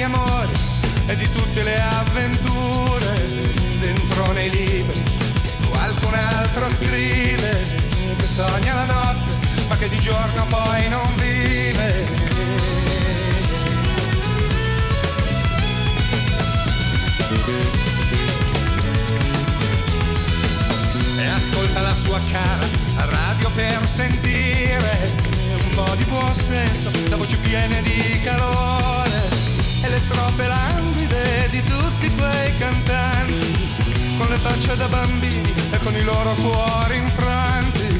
di 0.00 0.06
amore 0.06 0.52
e 1.08 1.16
di 1.16 1.30
tutte 1.30 1.62
le 1.62 1.78
avventure 1.78 3.28
dentro 3.80 4.32
nei 4.32 4.48
libri. 4.48 5.02
Qualcun 5.68 6.14
altro 6.14 6.68
scrive 6.70 7.66
che 8.16 8.24
sogna 8.24 8.72
la 8.72 8.84
notte 8.84 9.32
ma 9.68 9.76
che 9.76 9.90
di 9.90 10.00
giorno 10.00 10.46
poi 10.46 10.88
non 10.88 11.14
vive. 11.16 12.08
E 21.18 21.26
ascolta 21.26 21.80
la 21.82 21.94
sua 21.94 22.20
cara 22.32 22.64
a 22.96 23.04
radio 23.04 23.50
per 23.50 23.86
sentire 23.86 25.12
un 25.62 25.74
po' 25.74 25.94
di 25.96 26.04
buon 26.04 26.34
senso, 26.34 26.90
la 27.10 27.16
voce 27.16 27.36
piena 27.36 27.78
di 27.82 28.20
calore 28.24 29.29
le 29.90 29.98
strofe 29.98 30.46
languide 30.46 31.48
di 31.50 31.62
tutti 31.64 32.14
quei 32.14 32.56
cantanti 32.58 33.74
con 34.16 34.28
le 34.28 34.36
facce 34.36 34.76
da 34.76 34.86
bambini 34.86 35.52
e 35.72 35.78
con 35.78 35.94
i 35.96 36.02
loro 36.02 36.32
cuori 36.34 36.96
infranti. 36.96 37.98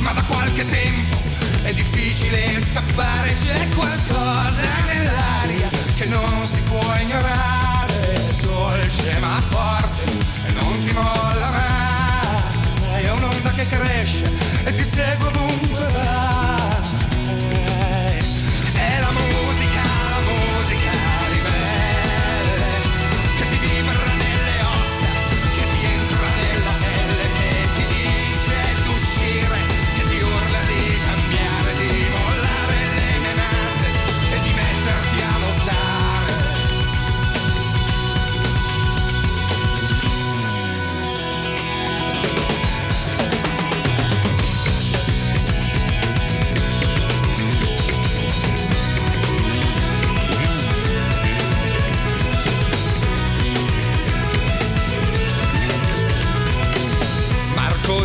Ma 0.00 0.12
da 0.12 0.22
qualche 0.22 0.68
tempo 0.68 1.16
è 1.62 1.72
difficile 1.72 2.60
scappare, 2.60 3.34
c'è 3.34 3.68
qualcosa 3.74 4.62
nell'aria 4.86 5.68
che 5.96 6.06
non 6.06 6.46
si 6.46 6.60
può 6.62 6.96
ignorare, 7.00 8.14
è 8.14 8.34
dolce 8.42 9.18
ma 9.20 9.40
forte 9.48 10.02
e 10.46 10.50
non 10.52 10.84
ti 10.84 10.92
molla 10.92 11.50
mai, 11.50 13.02
è 13.02 13.10
un'onda 13.12 13.50
che 13.52 13.66
cresce 13.68 14.24
e 14.64 14.74
ti 14.74 14.82
segue 14.82 15.28
ovunque 15.28 15.86
vai. 15.92 16.17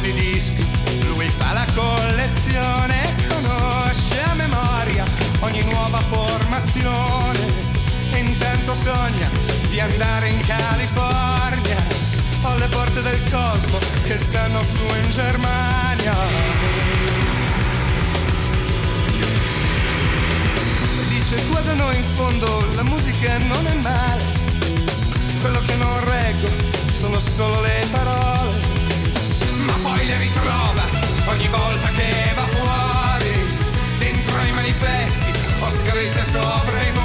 Di 0.03 0.11
dischi, 0.11 0.65
lui 1.05 1.29
fa 1.29 1.53
la 1.53 1.65
collezione, 1.73 3.15
conosce 3.29 4.21
a 4.21 4.33
memoria 4.33 5.05
ogni 5.39 5.63
nuova 5.63 5.99
formazione. 5.99 7.71
E 8.11 8.17
intanto 8.19 8.75
sogna 8.75 9.29
di 9.69 9.79
andare 9.79 10.27
in 10.27 10.41
California 10.45 11.77
o 12.41 12.47
alle 12.47 12.67
porte 12.67 13.01
del 13.01 13.21
cosmo 13.31 13.79
che 14.03 14.17
stanno 14.17 14.61
su 14.61 14.83
in 15.01 15.09
Germania. 15.09 16.15
Dice 21.07 21.47
qua 21.47 21.61
da 21.61 21.73
noi 21.75 21.95
in 21.95 22.05
fondo 22.15 22.67
la 22.75 22.83
musica 22.83 23.37
non 23.37 23.65
è 23.67 23.73
male, 23.75 24.23
quello 25.39 25.61
che 25.65 25.75
non 25.77 26.03
reggo 26.03 26.49
sono 26.99 27.19
solo 27.19 27.61
le 27.61 27.87
parole 27.89 28.72
si 30.13 30.19
ritrova 30.19 30.83
ogni 31.25 31.47
volta 31.47 31.87
che 31.89 32.33
va 32.35 32.45
fuori. 32.47 33.31
Dentro 33.97 34.39
ai 34.39 34.51
manifesti 34.51 35.31
ho 35.59 35.69
scritto 35.69 36.23
sopra 36.23 36.81
i 36.81 36.91
muri. 36.91 37.02